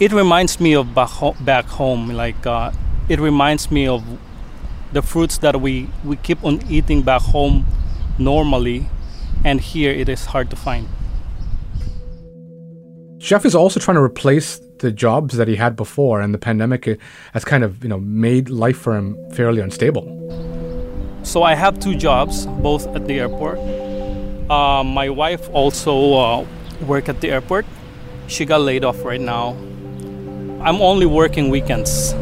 It 0.00 0.10
reminds 0.10 0.58
me 0.58 0.74
of 0.74 0.92
back, 0.92 1.10
ho- 1.10 1.36
back 1.42 1.66
home. 1.66 2.08
Like 2.08 2.44
uh, 2.44 2.72
it 3.08 3.20
reminds 3.20 3.70
me 3.70 3.86
of 3.86 4.02
the 4.92 5.02
fruits 5.02 5.38
that 5.38 5.60
we, 5.60 5.88
we 6.04 6.16
keep 6.16 6.42
on 6.42 6.60
eating 6.68 7.02
back 7.02 7.22
home 7.22 7.64
normally, 8.18 8.86
and 9.44 9.60
here 9.60 9.92
it 9.92 10.08
is 10.08 10.24
hard 10.24 10.50
to 10.50 10.56
find. 10.56 10.88
Jeff 13.18 13.44
is 13.44 13.54
also 13.54 13.78
trying 13.78 13.94
to 13.94 14.02
replace 14.02 14.60
the 14.80 14.90
jobs 14.90 15.36
that 15.36 15.48
he 15.48 15.56
had 15.56 15.76
before, 15.76 16.20
and 16.20 16.34
the 16.34 16.38
pandemic 16.38 16.88
uh, 16.88 16.94
has 17.32 17.44
kind 17.44 17.64
of 17.64 17.82
you 17.82 17.88
know 17.88 18.00
made 18.00 18.50
life 18.50 18.78
for 18.78 18.96
him 18.96 19.16
fairly 19.32 19.60
unstable. 19.62 20.04
So 21.22 21.42
I 21.42 21.54
have 21.54 21.78
two 21.78 21.94
jobs, 21.96 22.46
both 22.46 22.86
at 22.96 23.06
the 23.06 23.20
airport. 23.20 23.58
Uh, 24.50 24.82
my 24.82 25.08
wife 25.08 25.48
also 25.52 26.14
uh, 26.14 26.46
work 26.86 27.08
at 27.08 27.20
the 27.20 27.30
airport. 27.30 27.66
She 28.26 28.44
got 28.44 28.62
laid 28.62 28.84
off 28.84 29.04
right 29.04 29.20
now. 29.20 29.50
I'm 30.62 30.80
only 30.82 31.06
working 31.06 31.50
weekends. 31.50 32.12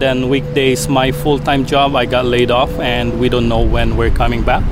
Then 0.00 0.30
weekdays, 0.30 0.88
my 0.88 1.12
full-time 1.12 1.66
job, 1.66 1.94
I 1.94 2.06
got 2.06 2.24
laid 2.24 2.50
off, 2.50 2.70
and 2.80 3.20
we 3.20 3.28
don't 3.28 3.48
know 3.48 3.60
when 3.60 3.96
we're 3.96 4.10
coming 4.10 4.42
back. 4.42 4.64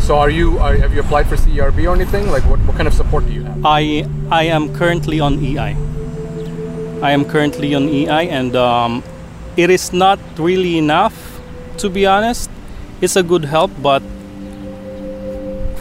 So, 0.00 0.16
are 0.16 0.30
you 0.30 0.58
are, 0.58 0.74
have 0.76 0.94
you 0.94 1.00
applied 1.00 1.26
for 1.28 1.36
CERB 1.36 1.86
or 1.86 1.94
anything? 1.94 2.30
Like, 2.30 2.44
what, 2.44 2.58
what 2.60 2.76
kind 2.76 2.88
of 2.88 2.94
support 2.94 3.26
do 3.26 3.32
you 3.32 3.42
have? 3.44 3.64
I 3.64 4.06
I 4.30 4.44
am 4.44 4.74
currently 4.74 5.20
on 5.20 5.38
EI. 5.44 5.76
I 7.00 7.12
am 7.12 7.24
currently 7.24 7.74
on 7.74 7.88
EI, 7.88 8.28
and 8.28 8.56
um, 8.56 9.04
it 9.56 9.70
is 9.70 9.92
not 9.92 10.18
really 10.36 10.78
enough, 10.78 11.40
to 11.78 11.88
be 11.88 12.06
honest. 12.06 12.50
It's 13.00 13.14
a 13.14 13.22
good 13.22 13.44
help, 13.44 13.70
but 13.80 14.02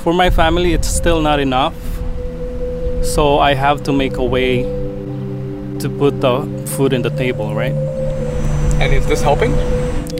for 0.03 0.13
my 0.13 0.29
family, 0.29 0.73
it's 0.73 0.87
still 0.87 1.21
not 1.21 1.39
enough. 1.39 1.75
So 3.03 3.39
I 3.39 3.55
have 3.55 3.83
to 3.83 3.93
make 3.93 4.17
a 4.17 4.23
way 4.23 4.61
to 5.79 5.89
put 5.97 6.21
the 6.21 6.45
food 6.75 6.93
in 6.93 7.01
the 7.01 7.09
table, 7.09 7.55
right? 7.55 7.73
And 8.79 8.93
is 8.93 9.07
this 9.07 9.21
helping? 9.21 9.53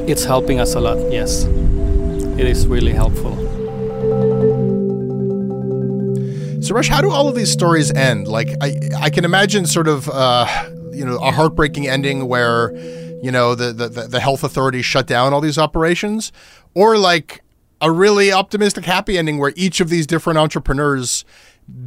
It's 0.10 0.24
helping 0.24 0.60
us 0.60 0.74
a 0.74 0.80
lot. 0.80 0.98
Yes, 1.12 1.44
it 2.40 2.48
is 2.48 2.66
really 2.66 2.94
helpful. 2.94 3.36
Suresh, 6.60 6.90
how 6.90 7.02
do 7.02 7.12
all 7.12 7.28
of 7.28 7.36
these 7.36 7.52
stories 7.52 7.92
end? 7.92 8.28
Like, 8.28 8.50
I, 8.62 8.80
I 9.00 9.10
can 9.12 9.26
imagine 9.26 9.66
sort 9.68 9.88
of, 9.88 10.10
uh, 10.10 10.48
you 10.98 11.06
know, 11.06 11.18
a 11.18 11.32
heartbreaking 11.32 11.88
ending 11.88 12.28
where, 12.28 12.76
you 13.22 13.32
know, 13.32 13.56
the, 13.56 13.72
the, 13.72 13.88
the 14.08 14.20
health 14.20 14.44
authorities 14.44 14.86
shut 14.86 15.08
down 15.08 15.34
all 15.34 15.42
these 15.42 15.58
operations, 15.58 16.32
or 16.74 16.98
like 16.98 17.44
a 17.82 17.92
really 17.92 18.32
optimistic, 18.32 18.86
happy 18.86 19.18
ending 19.18 19.38
where 19.38 19.54
each 19.56 19.80
of 19.80 19.90
these 19.90 20.08
different 20.08 20.40
entrepreneurs 20.40 21.24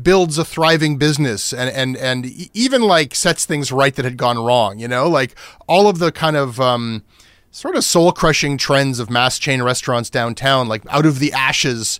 builds 0.02 0.38
a 0.38 0.44
thriving 0.44 0.98
business 0.98 1.54
and 1.54 1.70
and 1.70 1.96
and 1.96 2.26
even 2.54 2.82
like 2.82 3.14
sets 3.14 3.46
things 3.46 3.72
right 3.72 3.94
that 3.94 4.04
had 4.04 4.16
gone 4.16 4.38
wrong. 4.38 4.78
You 4.78 4.88
know, 4.88 5.08
like 5.08 5.34
all 5.66 5.88
of 5.88 5.98
the 5.98 6.12
kind 6.12 6.36
of 6.36 6.60
um, 6.60 7.02
sort 7.50 7.76
of 7.76 7.84
soul 7.84 8.12
crushing 8.12 8.58
trends 8.58 8.98
of 8.98 9.10
mass 9.10 9.38
chain 9.38 9.62
restaurants 9.62 10.10
downtown, 10.10 10.68
like 10.68 10.82
out 10.90 11.06
of 11.06 11.18
the 11.18 11.32
ashes 11.32 11.98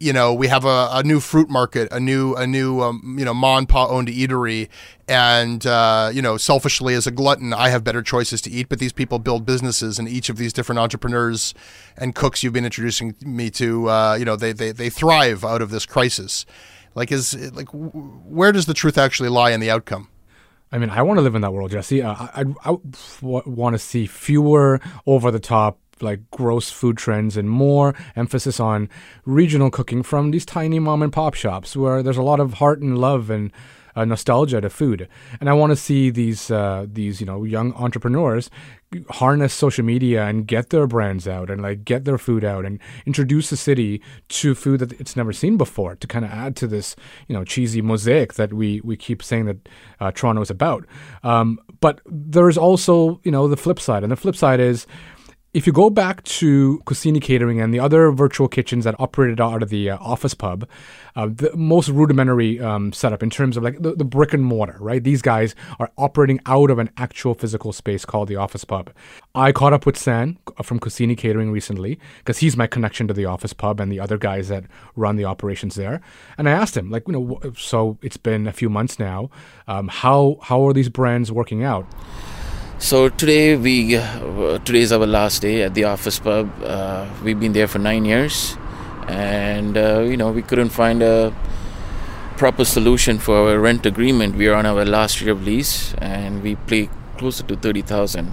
you 0.00 0.12
know, 0.12 0.32
we 0.32 0.46
have 0.46 0.64
a, 0.64 0.88
a 0.92 1.02
new 1.02 1.18
fruit 1.18 1.50
market, 1.50 1.88
a 1.90 1.98
new 1.98 2.34
a 2.34 2.46
new 2.46 2.80
um, 2.80 3.16
you 3.18 3.24
know 3.24 3.34
ma 3.34 3.64
pa 3.64 3.88
owned 3.88 4.08
eatery, 4.08 4.68
and 5.08 5.66
uh, 5.66 6.10
you 6.12 6.22
know, 6.22 6.36
selfishly 6.36 6.94
as 6.94 7.06
a 7.06 7.10
glutton, 7.10 7.52
I 7.52 7.70
have 7.70 7.82
better 7.82 8.02
choices 8.02 8.40
to 8.42 8.50
eat. 8.50 8.68
But 8.68 8.78
these 8.78 8.92
people 8.92 9.18
build 9.18 9.44
businesses, 9.44 9.98
and 9.98 10.08
each 10.08 10.28
of 10.28 10.36
these 10.36 10.52
different 10.52 10.78
entrepreneurs 10.78 11.52
and 11.96 12.14
cooks 12.14 12.42
you've 12.42 12.52
been 12.52 12.64
introducing 12.64 13.16
me 13.20 13.50
to, 13.52 13.88
uh, 13.88 14.14
you 14.14 14.24
know, 14.24 14.36
they, 14.36 14.52
they 14.52 14.70
they 14.70 14.90
thrive 14.90 15.44
out 15.44 15.62
of 15.62 15.70
this 15.70 15.84
crisis. 15.84 16.46
Like, 16.94 17.10
is 17.10 17.34
like 17.52 17.68
where 17.72 18.52
does 18.52 18.66
the 18.66 18.74
truth 18.74 18.98
actually 18.98 19.28
lie 19.28 19.50
in 19.50 19.60
the 19.60 19.70
outcome? 19.70 20.08
I 20.70 20.78
mean, 20.78 20.90
I 20.90 21.02
want 21.02 21.18
to 21.18 21.22
live 21.22 21.34
in 21.34 21.40
that 21.42 21.52
world, 21.52 21.70
Jesse. 21.70 22.02
Uh, 22.02 22.14
I, 22.14 22.44
I, 22.64 22.76
want 23.22 23.74
to 23.74 23.78
see 23.78 24.06
fewer 24.06 24.80
over 25.06 25.30
the 25.30 25.40
top 25.40 25.78
like 26.02 26.30
gross 26.30 26.70
food 26.70 26.96
trends 26.96 27.36
and 27.36 27.50
more 27.50 27.94
emphasis 28.16 28.60
on 28.60 28.88
regional 29.24 29.70
cooking 29.70 30.02
from 30.02 30.30
these 30.30 30.46
tiny 30.46 30.78
mom 30.78 31.02
and 31.02 31.12
pop 31.12 31.34
shops 31.34 31.76
where 31.76 32.02
there's 32.02 32.16
a 32.16 32.22
lot 32.22 32.40
of 32.40 32.54
heart 32.54 32.80
and 32.80 32.98
love 32.98 33.30
and 33.30 33.52
uh, 33.98 34.04
nostalgia 34.04 34.60
to 34.60 34.70
food. 34.70 35.08
And 35.40 35.50
I 35.50 35.54
want 35.54 35.70
to 35.70 35.76
see 35.76 36.10
these 36.10 36.50
uh, 36.50 36.86
these 36.88 37.20
you 37.20 37.26
know 37.26 37.42
young 37.44 37.72
entrepreneurs 37.74 38.48
harness 39.10 39.52
social 39.52 39.84
media 39.84 40.24
and 40.24 40.46
get 40.46 40.70
their 40.70 40.86
brands 40.86 41.28
out 41.28 41.50
and 41.50 41.60
like 41.60 41.84
get 41.84 42.06
their 42.06 42.16
food 42.16 42.42
out 42.42 42.64
and 42.64 42.78
introduce 43.04 43.50
the 43.50 43.56
city 43.56 44.00
to 44.28 44.54
food 44.54 44.80
that 44.80 44.98
it's 44.98 45.14
never 45.14 45.30
seen 45.30 45.58
before 45.58 45.94
to 45.96 46.06
kind 46.06 46.24
of 46.24 46.30
add 46.30 46.56
to 46.56 46.66
this 46.66 46.96
you 47.26 47.34
know 47.34 47.44
cheesy 47.44 47.82
mosaic 47.82 48.34
that 48.34 48.52
we 48.52 48.80
we 48.82 48.96
keep 48.96 49.22
saying 49.22 49.44
that 49.46 49.68
uh, 50.00 50.12
Toronto 50.12 50.40
is 50.42 50.50
about. 50.50 50.86
Um, 51.24 51.58
but 51.80 52.00
there's 52.06 52.56
also 52.56 53.20
you 53.24 53.32
know 53.32 53.48
the 53.48 53.56
flip 53.56 53.80
side, 53.80 54.02
and 54.04 54.12
the 54.12 54.16
flip 54.16 54.36
side 54.36 54.60
is 54.60 54.86
if 55.54 55.66
you 55.66 55.72
go 55.72 55.88
back 55.88 56.22
to 56.24 56.80
Kusini 56.84 57.22
Catering 57.22 57.58
and 57.58 57.72
the 57.72 57.80
other 57.80 58.10
virtual 58.10 58.48
kitchens 58.48 58.84
that 58.84 58.94
operated 58.98 59.40
out 59.40 59.62
of 59.62 59.70
the 59.70 59.90
uh, 59.90 59.98
office 59.98 60.34
pub, 60.34 60.68
uh, 61.16 61.26
the 61.26 61.56
most 61.56 61.88
rudimentary 61.88 62.60
um, 62.60 62.92
setup 62.92 63.22
in 63.22 63.30
terms 63.30 63.56
of 63.56 63.62
like 63.62 63.80
the, 63.80 63.94
the, 63.94 64.04
brick 64.04 64.34
and 64.34 64.44
mortar, 64.44 64.76
right? 64.78 65.02
These 65.02 65.22
guys 65.22 65.54
are 65.78 65.90
operating 65.96 66.38
out 66.44 66.70
of 66.70 66.78
an 66.78 66.90
actual 66.98 67.32
physical 67.32 67.72
space 67.72 68.04
called 68.04 68.28
the 68.28 68.36
office 68.36 68.64
pub. 68.64 68.90
I 69.34 69.52
caught 69.52 69.72
up 69.72 69.86
with 69.86 69.96
San 69.96 70.38
from 70.62 70.78
Kusini 70.80 71.16
Catering 71.16 71.50
recently 71.50 71.98
because 72.18 72.38
he's 72.38 72.56
my 72.56 72.66
connection 72.66 73.08
to 73.08 73.14
the 73.14 73.24
office 73.24 73.54
pub 73.54 73.80
and 73.80 73.90
the 73.90 74.00
other 74.00 74.18
guys 74.18 74.48
that 74.48 74.64
run 74.96 75.16
the 75.16 75.24
operations 75.24 75.76
there. 75.76 76.02
And 76.36 76.46
I 76.46 76.52
asked 76.52 76.76
him, 76.76 76.90
like, 76.90 77.08
you 77.08 77.14
know, 77.14 77.40
so 77.56 77.96
it's 78.02 78.18
been 78.18 78.46
a 78.46 78.52
few 78.52 78.68
months 78.68 78.98
now. 78.98 79.30
Um, 79.66 79.88
how 79.88 80.38
how 80.42 80.66
are 80.66 80.74
these 80.74 80.90
brands 80.90 81.32
working 81.32 81.64
out? 81.64 81.86
So 82.80 83.08
today 83.08 83.56
we 83.56 83.96
uh, 83.96 84.58
today 84.58 84.78
is 84.80 84.92
our 84.92 85.04
last 85.04 85.42
day 85.42 85.62
at 85.64 85.74
the 85.74 85.82
office 85.84 86.20
pub. 86.20 86.48
Uh, 86.62 87.08
we've 87.24 87.38
been 87.38 87.52
there 87.52 87.66
for 87.66 87.80
nine 87.80 88.04
years, 88.04 88.56
and 89.08 89.76
uh, 89.76 90.00
you 90.02 90.16
know 90.16 90.30
we 90.30 90.42
couldn't 90.42 90.68
find 90.68 91.02
a 91.02 91.34
proper 92.36 92.64
solution 92.64 93.18
for 93.18 93.36
our 93.36 93.58
rent 93.58 93.84
agreement. 93.84 94.36
We 94.36 94.46
are 94.46 94.54
on 94.54 94.64
our 94.64 94.84
last 94.84 95.20
year 95.20 95.32
of 95.32 95.42
lease, 95.42 95.92
and 95.94 96.40
we 96.40 96.54
pay 96.54 96.88
closer 97.16 97.42
to 97.42 97.56
thirty 97.56 97.82
thousand 97.82 98.32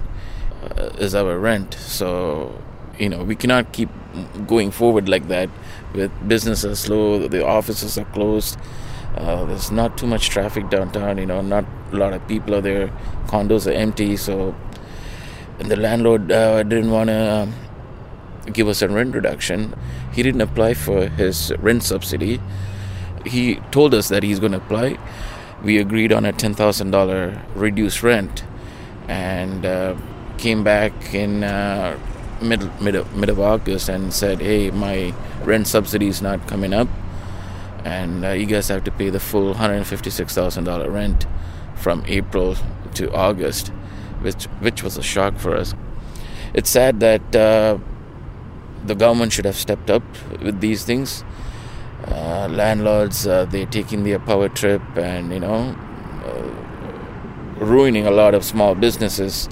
uh, 0.62 0.90
as 1.00 1.16
our 1.16 1.36
rent. 1.40 1.74
So 1.74 2.54
you 3.00 3.08
know 3.08 3.24
we 3.24 3.34
cannot 3.34 3.72
keep 3.72 3.90
going 4.46 4.70
forward 4.70 5.08
like 5.08 5.26
that. 5.26 5.50
With 5.92 6.12
business 6.28 6.64
are 6.64 6.76
slow, 6.76 7.26
the 7.26 7.44
offices 7.44 7.98
are 7.98 8.04
closed. 8.06 8.58
Uh, 9.16 9.44
there's 9.46 9.70
not 9.70 9.96
too 9.96 10.06
much 10.06 10.28
traffic 10.28 10.68
downtown. 10.68 11.18
You 11.18 11.26
know, 11.26 11.40
not 11.40 11.64
a 11.92 11.96
lot 11.96 12.12
of 12.12 12.26
people 12.28 12.54
are 12.54 12.60
there. 12.60 12.88
Condos 13.26 13.66
are 13.66 13.72
empty, 13.72 14.16
so 14.16 14.54
the 15.58 15.76
landlord 15.76 16.30
uh, 16.30 16.62
didn't 16.62 16.90
want 16.90 17.08
to 17.08 17.32
um, 17.32 17.54
give 18.52 18.68
us 18.68 18.82
a 18.82 18.88
rent 18.88 19.14
reduction. 19.14 19.74
He 20.12 20.22
didn't 20.22 20.42
apply 20.42 20.74
for 20.74 21.08
his 21.08 21.52
rent 21.58 21.82
subsidy. 21.82 22.40
He 23.24 23.56
told 23.70 23.94
us 23.94 24.08
that 24.08 24.22
he's 24.22 24.38
going 24.38 24.52
to 24.52 24.58
apply. 24.58 24.98
We 25.62 25.78
agreed 25.78 26.12
on 26.12 26.24
a 26.26 26.32
ten 26.32 26.54
thousand 26.54 26.90
dollar 26.90 27.42
reduced 27.54 28.02
rent, 28.02 28.44
and 29.08 29.64
uh, 29.64 29.96
came 30.36 30.62
back 30.62 31.14
in 31.14 31.42
uh, 31.42 31.98
mid 32.42 32.60
mid 32.82 32.94
mid 33.16 33.28
of 33.30 33.40
August 33.40 33.88
and 33.88 34.12
said, 34.12 34.40
"Hey, 34.40 34.70
my 34.70 35.14
rent 35.42 35.66
subsidy 35.66 36.08
is 36.08 36.20
not 36.20 36.46
coming 36.46 36.74
up." 36.74 36.88
And 37.86 38.24
uh, 38.24 38.30
you 38.30 38.46
guys 38.46 38.66
have 38.66 38.82
to 38.82 38.90
pay 38.90 39.10
the 39.10 39.20
full 39.20 39.54
$156,000 39.54 40.92
rent 40.92 41.26
from 41.76 42.02
April 42.08 42.56
to 42.94 43.12
August, 43.12 43.68
which 44.22 44.44
which 44.64 44.82
was 44.82 44.96
a 44.96 45.02
shock 45.02 45.38
for 45.38 45.54
us. 45.54 45.74
It's 46.52 46.68
sad 46.68 46.98
that 47.00 47.36
uh, 47.36 47.78
the 48.84 48.94
government 48.94 49.32
should 49.32 49.44
have 49.44 49.56
stepped 49.56 49.88
up 49.88 50.02
with 50.42 50.60
these 50.60 50.84
things. 50.84 51.22
Uh, 52.08 52.48
landlords, 52.50 53.26
uh, 53.26 53.44
they're 53.44 53.66
taking 53.66 54.02
their 54.02 54.18
power 54.18 54.48
trip 54.48 54.82
and, 54.96 55.32
you 55.32 55.40
know, 55.40 55.76
uh, 56.24 57.64
ruining 57.64 58.06
a 58.06 58.10
lot 58.10 58.34
of 58.34 58.44
small 58.44 58.74
businesses, 58.74 59.48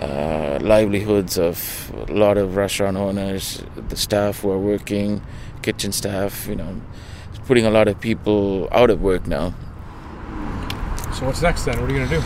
uh, 0.00 0.58
livelihoods 0.60 1.38
of 1.38 1.92
a 2.08 2.12
lot 2.12 2.36
of 2.36 2.56
restaurant 2.56 2.96
owners, 2.96 3.62
the 3.88 3.96
staff 3.96 4.40
who 4.40 4.50
are 4.50 4.58
working, 4.58 5.22
kitchen 5.62 5.92
staff, 5.92 6.46
you 6.46 6.56
know, 6.56 6.80
putting 7.50 7.66
a 7.66 7.70
lot 7.70 7.88
of 7.88 8.00
people 8.00 8.68
out 8.70 8.90
of 8.90 9.02
work 9.02 9.26
now. 9.26 9.52
So 11.12 11.26
what's 11.26 11.42
next 11.42 11.64
then? 11.64 11.80
What 11.80 11.90
are 11.90 11.92
you 11.92 11.98
gonna 11.98 12.20
do? 12.20 12.22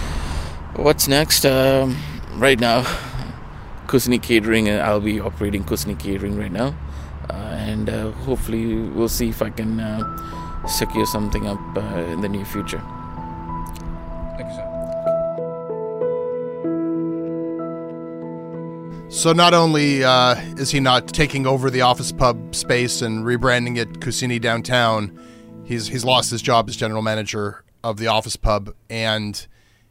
What's 0.82 1.08
next? 1.08 1.46
Um, 1.46 1.96
right 2.34 2.60
now, 2.60 2.82
Kusini 3.86 4.22
Catering, 4.22 4.68
and 4.68 4.82
I'll 4.82 5.00
be 5.00 5.18
operating 5.20 5.64
Kusini 5.64 5.98
Catering 5.98 6.36
right 6.36 6.52
now, 6.52 6.74
uh, 7.30 7.56
and 7.56 7.88
uh, 7.88 8.10
hopefully 8.28 8.76
we'll 8.76 9.08
see 9.08 9.30
if 9.30 9.40
I 9.40 9.48
can 9.48 9.80
uh, 9.80 10.66
secure 10.66 11.06
something 11.06 11.46
up 11.46 11.58
uh, 11.74 12.12
in 12.12 12.20
the 12.20 12.28
near 12.28 12.44
future. 12.44 12.82
So 19.14 19.32
not 19.32 19.54
only 19.54 20.02
uh, 20.02 20.34
is 20.58 20.72
he 20.72 20.80
not 20.80 21.06
taking 21.06 21.46
over 21.46 21.70
the 21.70 21.82
office 21.82 22.10
pub 22.10 22.52
space 22.52 23.00
and 23.00 23.24
rebranding 23.24 23.78
it 23.78 24.00
Kusini 24.00 24.40
downtown, 24.40 25.16
he's 25.64 25.86
he's 25.86 26.04
lost 26.04 26.32
his 26.32 26.42
job 26.42 26.68
as 26.68 26.76
general 26.76 27.00
manager 27.00 27.62
of 27.84 27.96
the 27.96 28.08
office 28.08 28.34
pub, 28.34 28.74
and 28.90 29.46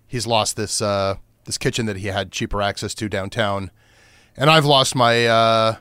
he's 0.05 0.27
lost 0.27 0.57
this 0.57 0.81
uh, 0.81 1.15
this 1.45 1.57
kitchen 1.57 1.85
that 1.85 1.95
he 1.95 2.07
had 2.07 2.33
cheaper 2.33 2.61
access 2.61 2.93
to 2.95 3.07
downtown, 3.07 3.71
and 4.35 4.49
I've 4.49 4.65
lost 4.65 4.93
my 4.93 5.25
uh, 5.25 5.75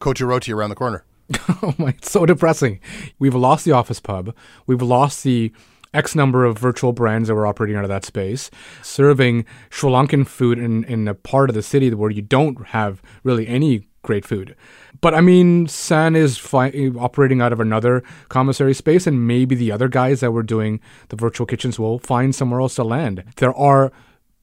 Kottu 0.00 0.26
Roti 0.26 0.50
around 0.50 0.70
the 0.70 0.74
corner. 0.74 1.04
oh 1.62 1.74
my, 1.76 1.90
it's 1.90 2.10
so 2.10 2.24
depressing. 2.24 2.80
We've 3.18 3.34
lost 3.34 3.66
the 3.66 3.72
office 3.72 4.00
pub. 4.00 4.34
We've 4.66 4.82
lost 4.82 5.22
the 5.22 5.52
X 5.94 6.14
number 6.14 6.44
of 6.44 6.58
virtual 6.58 6.92
brands 6.92 7.28
that 7.28 7.34
were 7.34 7.46
operating 7.46 7.76
out 7.76 7.84
of 7.84 7.88
that 7.88 8.04
space, 8.04 8.50
serving 8.82 9.44
Sri 9.70 9.90
Lankan 9.90 10.26
food 10.26 10.58
in, 10.58 10.84
in 10.84 11.08
a 11.08 11.14
part 11.14 11.48
of 11.48 11.54
the 11.54 11.62
city 11.62 11.92
where 11.94 12.10
you 12.10 12.22
don't 12.22 12.66
have 12.68 13.00
really 13.22 13.46
any 13.46 13.88
great 14.02 14.24
food. 14.24 14.54
But 15.00 15.14
I 15.14 15.20
mean, 15.20 15.66
San 15.66 16.14
is 16.14 16.38
fi- 16.38 16.90
operating 16.98 17.40
out 17.40 17.52
of 17.52 17.60
another 17.60 18.02
commissary 18.28 18.74
space, 18.74 19.06
and 19.06 19.26
maybe 19.26 19.54
the 19.54 19.72
other 19.72 19.88
guys 19.88 20.20
that 20.20 20.32
were 20.32 20.42
doing 20.42 20.80
the 21.08 21.16
virtual 21.16 21.46
kitchens 21.46 21.78
will 21.78 21.98
find 21.98 22.34
somewhere 22.34 22.60
else 22.60 22.76
to 22.76 22.84
land. 22.84 23.24
There 23.36 23.54
are 23.54 23.92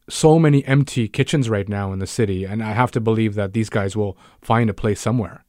so 0.09 0.37
many 0.37 0.65
empty 0.65 1.07
kitchens 1.07 1.49
right 1.49 1.69
now 1.69 1.93
in 1.93 1.99
the 1.99 2.07
city, 2.07 2.43
and 2.43 2.61
I 2.61 2.73
have 2.73 2.91
to 2.91 2.99
believe 2.99 3.35
that 3.35 3.53
these 3.53 3.69
guys 3.69 3.95
will 3.95 4.17
find 4.41 4.69
a 4.69 4.73
place 4.73 4.99
somewhere. 4.99 5.45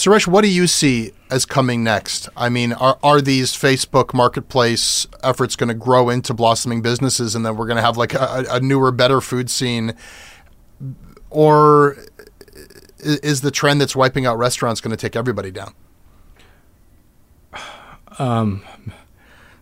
Suresh, 0.00 0.26
what 0.26 0.40
do 0.40 0.48
you 0.48 0.66
see 0.66 1.12
as 1.30 1.44
coming 1.44 1.84
next? 1.84 2.30
I 2.34 2.48
mean, 2.48 2.72
are, 2.72 2.98
are 3.02 3.20
these 3.20 3.52
Facebook 3.52 4.14
marketplace 4.14 5.06
efforts 5.22 5.56
going 5.56 5.68
to 5.68 5.74
grow 5.74 6.08
into 6.08 6.32
blossoming 6.32 6.80
businesses 6.80 7.34
and 7.34 7.44
then 7.44 7.54
we're 7.54 7.66
going 7.66 7.76
to 7.76 7.82
have 7.82 7.98
like 7.98 8.14
a, 8.14 8.46
a 8.50 8.60
newer, 8.60 8.92
better 8.92 9.20
food 9.20 9.50
scene? 9.50 9.92
Or 11.28 11.98
is 12.98 13.42
the 13.42 13.50
trend 13.50 13.82
that's 13.82 13.94
wiping 13.94 14.24
out 14.24 14.38
restaurants 14.38 14.80
going 14.80 14.90
to 14.90 14.96
take 14.96 15.16
everybody 15.16 15.50
down? 15.50 15.74
Um, 18.18 18.64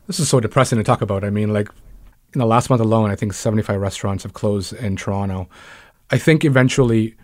this 0.07 0.21
is 0.21 0.29
so 0.29 0.39
depressing 0.39 0.79
to 0.79 0.85
talk 0.85 1.03
about. 1.03 1.25
I 1.25 1.31
mean, 1.31 1.53
like 1.53 1.69
in 2.33 2.39
the 2.39 2.47
last 2.47 2.71
month 2.71 2.81
alone, 2.81 3.11
I 3.11 3.17
think 3.17 3.33
75 3.33 3.81
restaurants 3.81 4.23
have 4.23 4.35
closed 4.35 4.73
in 4.73 4.95
Toronto. 4.95 5.49
I 6.13 6.19
think 6.19 6.45
eventually 6.45 7.17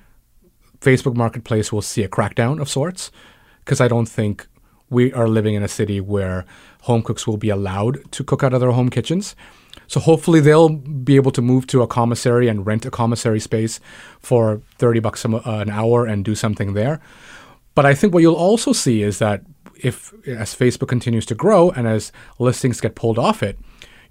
Facebook 0.84 1.16
Marketplace 1.16 1.72
will 1.72 1.82
see 1.82 2.02
a 2.02 2.08
crackdown 2.08 2.60
of 2.60 2.68
sorts 2.68 3.10
because 3.64 3.80
I 3.80 3.88
don't 3.88 4.08
think 4.08 4.46
we 4.90 5.12
are 5.12 5.26
living 5.26 5.54
in 5.54 5.62
a 5.62 5.68
city 5.68 6.00
where 6.00 6.44
home 6.82 7.02
cooks 7.02 7.26
will 7.26 7.38
be 7.38 7.48
allowed 7.48 8.10
to 8.12 8.22
cook 8.22 8.42
out 8.42 8.52
of 8.52 8.60
their 8.60 8.70
home 8.72 8.90
kitchens. 8.90 9.34
So 9.86 9.98
hopefully 10.00 10.40
they'll 10.40 10.68
be 10.68 11.16
able 11.16 11.32
to 11.32 11.42
move 11.42 11.66
to 11.68 11.82
a 11.82 11.86
commissary 11.86 12.48
and 12.48 12.66
rent 12.66 12.84
a 12.84 12.90
commissary 12.90 13.40
space 13.40 13.80
for 14.20 14.60
30 14.78 15.00
bucks 15.00 15.24
uh, 15.24 15.40
an 15.44 15.70
hour 15.70 16.06
and 16.06 16.24
do 16.24 16.34
something 16.34 16.74
there. 16.74 17.00
But 17.74 17.86
I 17.86 17.94
think 17.94 18.12
what 18.12 18.20
you'll 18.20 18.34
also 18.34 18.72
see 18.72 19.02
is 19.02 19.18
that 19.18 19.42
if 19.76 20.12
as 20.26 20.54
Facebook 20.54 20.88
continues 20.88 21.26
to 21.26 21.34
grow 21.34 21.70
and 21.70 21.86
as 21.86 22.12
listings 22.38 22.80
get 22.80 22.94
pulled 22.94 23.18
off 23.18 23.42
it, 23.42 23.58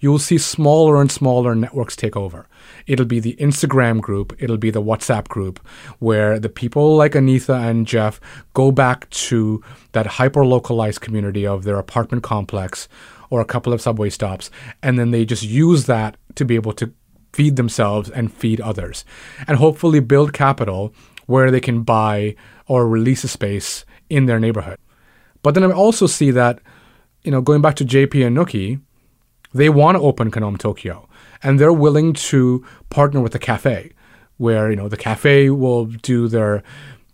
you 0.03 0.11
will 0.11 0.19
see 0.19 0.37
smaller 0.37 0.99
and 0.99 1.09
smaller 1.09 1.55
networks 1.55 1.95
take 1.95 2.17
over. 2.17 2.45
It'll 2.87 3.05
be 3.05 3.21
the 3.21 3.37
Instagram 3.39 4.01
group, 4.01 4.35
it'll 4.37 4.57
be 4.57 4.69
the 4.69 4.81
WhatsApp 4.81 5.29
group, 5.29 5.65
where 5.99 6.39
the 6.39 6.49
people 6.49 6.97
like 6.97 7.13
Anitha 7.13 7.69
and 7.69 7.87
Jeff 7.87 8.19
go 8.53 8.69
back 8.69 9.09
to 9.11 9.63
that 9.93 10.05
hyper 10.05 10.45
localized 10.45 10.99
community 10.99 11.47
of 11.47 11.63
their 11.63 11.79
apartment 11.79 12.21
complex 12.21 12.89
or 13.29 13.39
a 13.39 13.45
couple 13.45 13.71
of 13.71 13.79
subway 13.79 14.09
stops, 14.09 14.51
and 14.81 14.99
then 14.99 15.11
they 15.11 15.23
just 15.23 15.43
use 15.43 15.85
that 15.85 16.17
to 16.35 16.43
be 16.43 16.55
able 16.55 16.73
to 16.73 16.93
feed 17.31 17.55
themselves 17.55 18.09
and 18.09 18.33
feed 18.33 18.59
others, 18.59 19.05
and 19.47 19.57
hopefully 19.57 20.01
build 20.01 20.33
capital 20.33 20.93
where 21.27 21.49
they 21.49 21.61
can 21.61 21.81
buy 21.81 22.35
or 22.67 22.89
release 22.89 23.23
a 23.23 23.29
space 23.29 23.85
in 24.09 24.25
their 24.25 24.37
neighborhood. 24.37 24.77
But 25.43 25.53
then 25.53 25.63
I 25.63 25.71
also 25.71 26.07
see 26.07 26.31
that, 26.31 26.59
you 27.23 27.31
know, 27.31 27.39
going 27.39 27.61
back 27.61 27.75
to 27.77 27.85
JP 27.85 28.27
and 28.27 28.35
Nookie, 28.35 28.81
they 29.53 29.69
want 29.69 29.95
to 29.95 30.01
open 30.01 30.31
Kanom 30.31 30.57
Tokyo 30.57 31.07
and 31.41 31.59
they're 31.59 31.73
willing 31.73 32.13
to 32.13 32.65
partner 32.89 33.21
with 33.21 33.35
a 33.35 33.39
cafe 33.39 33.91
where, 34.37 34.69
you 34.69 34.75
know, 34.75 34.89
the 34.89 34.97
cafe 34.97 35.49
will 35.49 35.85
do 35.85 36.27
their 36.27 36.63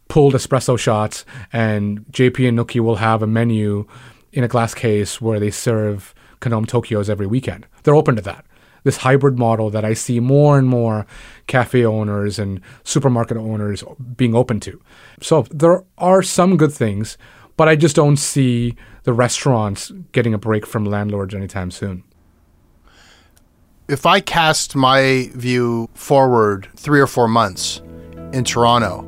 pulled 0.07 0.33
espresso 0.33 0.77
shots 0.77 1.25
and 1.51 2.05
JP 2.11 2.49
and 2.49 2.59
Nuki 2.59 2.79
will 2.79 2.95
have 2.95 3.21
a 3.21 3.27
menu 3.27 3.85
in 4.31 4.43
a 4.43 4.47
glass 4.47 4.73
case 4.73 5.19
where 5.19 5.39
they 5.39 5.51
serve 5.51 6.13
Kanom 6.41 6.65
Tokyos 6.65 7.09
every 7.09 7.27
weekend. 7.27 7.67
They're 7.83 7.95
open 7.95 8.15
to 8.15 8.21
that. 8.23 8.45
This 8.83 8.97
hybrid 8.97 9.37
model 9.37 9.69
that 9.71 9.83
I 9.83 9.93
see 9.93 10.19
more 10.19 10.57
and 10.57 10.67
more 10.67 11.05
cafe 11.47 11.85
owners 11.85 12.39
and 12.39 12.61
supermarket 12.83 13.35
owners 13.35 13.83
being 14.15 14.33
open 14.33 14.59
to. 14.61 14.81
So 15.21 15.43
there 15.51 15.83
are 15.97 16.23
some 16.23 16.55
good 16.55 16.71
things, 16.71 17.17
but 17.57 17.67
I 17.67 17.75
just 17.75 17.95
don't 17.95 18.15
see 18.17 18.75
the 19.03 19.11
restaurants 19.11 19.91
getting 20.13 20.33
a 20.33 20.37
break 20.37 20.65
from 20.65 20.85
landlords 20.85 21.35
anytime 21.35 21.71
soon. 21.71 22.03
If 23.89 24.05
I 24.05 24.19
cast 24.19 24.75
my 24.75 25.31
view 25.33 25.89
forward 25.95 26.69
three 26.75 26.99
or 26.99 27.07
four 27.07 27.27
months 27.27 27.81
in 28.33 28.43
Toronto, 28.43 29.01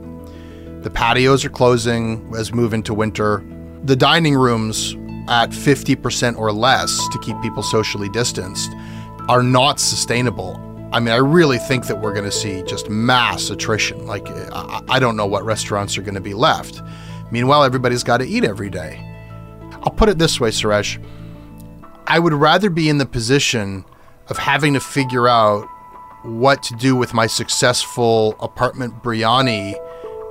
the 0.82 0.90
patios 0.90 1.46
are 1.46 1.50
closing 1.50 2.34
as 2.36 2.52
we 2.52 2.58
move 2.58 2.74
into 2.74 2.96
winter. 2.96 3.46
The 3.84 3.96
dining 3.96 4.34
rooms 4.34 4.94
at 5.30 5.52
50% 5.52 6.36
or 6.36 6.52
less 6.52 6.98
to 7.10 7.20
keep 7.20 7.40
people 7.44 7.62
socially 7.62 8.10
distanced 8.10 8.72
are 9.30 9.44
not 9.44 9.80
sustainable. 9.80 10.60
I 10.92 11.00
mean, 11.00 11.14
I 11.14 11.18
really 11.18 11.60
think 11.60 11.86
that 11.86 12.02
we're 12.02 12.14
going 12.14 12.26
to 12.26 12.32
see 12.32 12.64
just 12.64 12.90
mass 12.90 13.52
attrition. 13.52 14.08
Like, 14.08 14.28
I, 14.52 14.98
don't 14.98 15.16
know 15.16 15.28
what 15.28 15.46
restaurants 15.46 15.96
are 15.96 16.02
going 16.02 16.16
to 16.16 16.22
be 16.22 16.34
left. 16.34 16.82
Meanwhile, 17.30 17.66
everybody's 17.66 18.04
got 18.04 18.18
to 18.18 18.26
eat 18.26 18.44
every 18.44 18.72
day. 18.72 19.00
I'll 19.84 19.94
put 19.94 20.10
it 20.10 20.18
this 20.18 20.40
way, 20.40 20.50
Suresh. 20.50 20.98
I 22.08 22.18
would 22.18 22.34
rather 22.34 22.72
be 22.72 22.90
in 22.90 22.98
the 22.98 23.06
position 23.06 23.86
of 24.32 24.38
having 24.38 24.74
to 24.74 24.80
figure 24.80 25.28
out 25.28 25.68
what 26.24 26.64
to 26.64 26.74
do 26.76 26.96
with 26.96 27.14
my 27.14 27.28
successful 27.28 28.34
apartment 28.40 29.04
biryani 29.04 29.76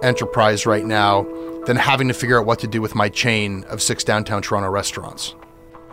enterprise 0.02 0.64
right 0.64 0.86
now 0.86 1.22
than 1.66 1.76
having 1.76 2.08
to 2.08 2.14
figure 2.14 2.40
out 2.40 2.46
what 2.46 2.58
to 2.58 2.66
do 2.66 2.80
with 2.80 2.94
my 2.94 3.10
chain 3.10 3.62
of 3.64 3.82
six 3.82 4.02
downtown 4.02 4.40
Toronto 4.40 4.70
restaurants. 4.70 5.34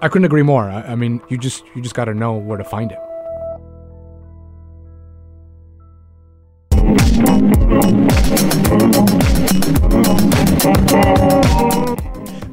I 0.01 0.07
couldn't 0.07 0.23
agree 0.23 0.41
more. 0.41 0.63
I, 0.63 0.83
I 0.83 0.95
mean, 0.95 1.21
you 1.27 1.37
just 1.37 1.65
you 1.75 1.81
just 1.81 1.95
got 1.95 2.05
to 2.05 2.13
know 2.13 2.33
where 2.37 2.57
to 2.57 2.63
find 2.63 2.93
it. 2.93 2.99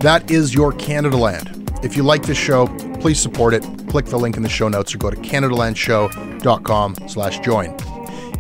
That 0.01 0.25
is 0.33 0.53
your 0.53 0.73
Canadaland. 0.73 1.64
If 1.85 1.97
you 1.97 2.03
like 2.03 2.23
this 2.23 2.39
show, 2.39 2.67
please 3.01 3.21
support 3.21 3.53
it. 3.53 3.63
Click 3.89 4.07
the 4.07 4.19
link 4.19 4.37
in 4.37 4.43
the 4.43 4.49
show 4.49 4.69
notes 4.69 4.95
or 4.95 4.99
go 4.99 5.11
to 5.11 5.17
canadalandshow.com 5.17 6.97
slash 7.09 7.39
join. 7.41 7.77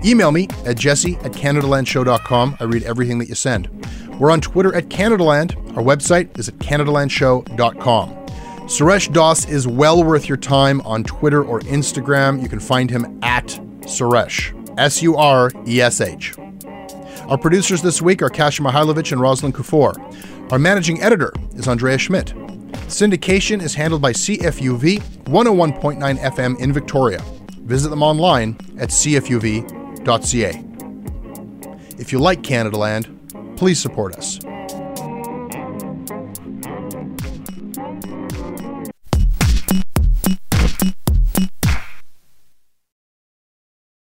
Email 0.04 0.32
me 0.32 0.48
at 0.64 0.78
jesse 0.78 1.16
at 1.16 1.32
canadalandshow.com. 1.32 2.56
I 2.58 2.64
read 2.64 2.82
everything 2.84 3.18
that 3.18 3.28
you 3.28 3.34
send. 3.34 3.68
We're 4.18 4.30
on 4.30 4.40
Twitter 4.40 4.74
at 4.74 4.88
Canadaland. 4.88 5.56
Our 5.76 5.82
website 5.82 6.38
is 6.38 6.48
at 6.48 6.54
canadalandshow.com. 6.58 8.10
Suresh 8.64 9.12
Doss 9.12 9.46
is 9.46 9.68
well 9.68 10.02
worth 10.02 10.26
your 10.26 10.38
time 10.38 10.80
on 10.82 11.04
Twitter 11.04 11.44
or 11.44 11.60
Instagram. 11.60 12.40
You 12.42 12.48
can 12.48 12.60
find 12.60 12.90
him 12.90 13.18
at 13.22 13.46
Suresh, 13.80 14.54
S 14.78 15.02
U 15.02 15.16
R 15.16 15.50
E 15.66 15.82
S 15.82 16.00
H. 16.00 16.34
Our 17.28 17.36
producers 17.36 17.82
this 17.82 18.00
week 18.00 18.22
are 18.22 18.30
Kasia 18.30 18.62
Mihailovich 18.62 19.12
and 19.12 19.20
Rosalind 19.20 19.54
Kufor. 19.54 20.50
Our 20.50 20.58
managing 20.58 21.02
editor 21.02 21.32
is 21.54 21.68
Andrea 21.68 21.98
Schmidt. 21.98 22.32
Syndication 22.88 23.62
is 23.62 23.74
handled 23.74 24.02
by 24.02 24.12
CFUV 24.12 25.00
101.9 25.24 26.18
FM 26.18 26.58
in 26.60 26.72
Victoria. 26.72 27.22
Visit 27.60 27.88
them 27.88 28.02
online 28.02 28.56
at 28.78 28.90
cfuv.ca. 28.90 30.64
If 31.98 32.12
you 32.12 32.18
like 32.18 32.42
Canadaland, 32.42 33.14
Please 33.56 33.80
support 33.80 34.14
us. 34.16 34.38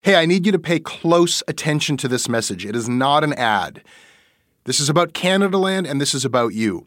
Hey, 0.02 0.16
I 0.16 0.26
need 0.26 0.44
you 0.44 0.52
to 0.52 0.58
pay 0.58 0.80
close 0.80 1.42
attention 1.48 1.96
to 1.98 2.08
this 2.08 2.28
message. 2.28 2.66
It 2.66 2.74
is 2.74 2.88
not 2.88 3.22
an 3.24 3.32
ad. 3.34 3.82
This 4.64 4.80
is 4.80 4.88
about 4.88 5.12
Canadaland 5.12 5.88
and 5.88 6.00
this 6.00 6.14
is 6.14 6.24
about 6.24 6.52
you. 6.52 6.86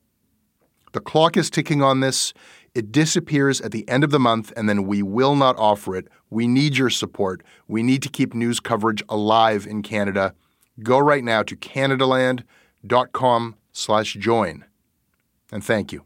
The 0.93 0.99
clock 0.99 1.37
is 1.37 1.49
ticking 1.49 1.81
on 1.81 1.99
this. 1.99 2.33
It 2.73 2.91
disappears 2.91 3.61
at 3.61 3.71
the 3.71 3.87
end 3.89 4.03
of 4.03 4.11
the 4.11 4.19
month, 4.19 4.53
and 4.55 4.69
then 4.69 4.85
we 4.85 5.03
will 5.03 5.35
not 5.35 5.57
offer 5.57 5.95
it. 5.95 6.07
We 6.29 6.47
need 6.47 6.77
your 6.77 6.89
support. 6.89 7.43
We 7.67 7.83
need 7.83 8.01
to 8.03 8.09
keep 8.09 8.33
news 8.33 8.59
coverage 8.59 9.03
alive 9.09 9.67
in 9.67 9.81
Canada. 9.81 10.33
Go 10.81 10.99
right 10.99 11.23
now 11.23 11.43
to 11.43 11.55
canadaland.com 11.55 13.55
slash 13.73 14.13
join. 14.13 14.65
And 15.51 15.63
thank 15.63 15.91
you. 15.91 16.05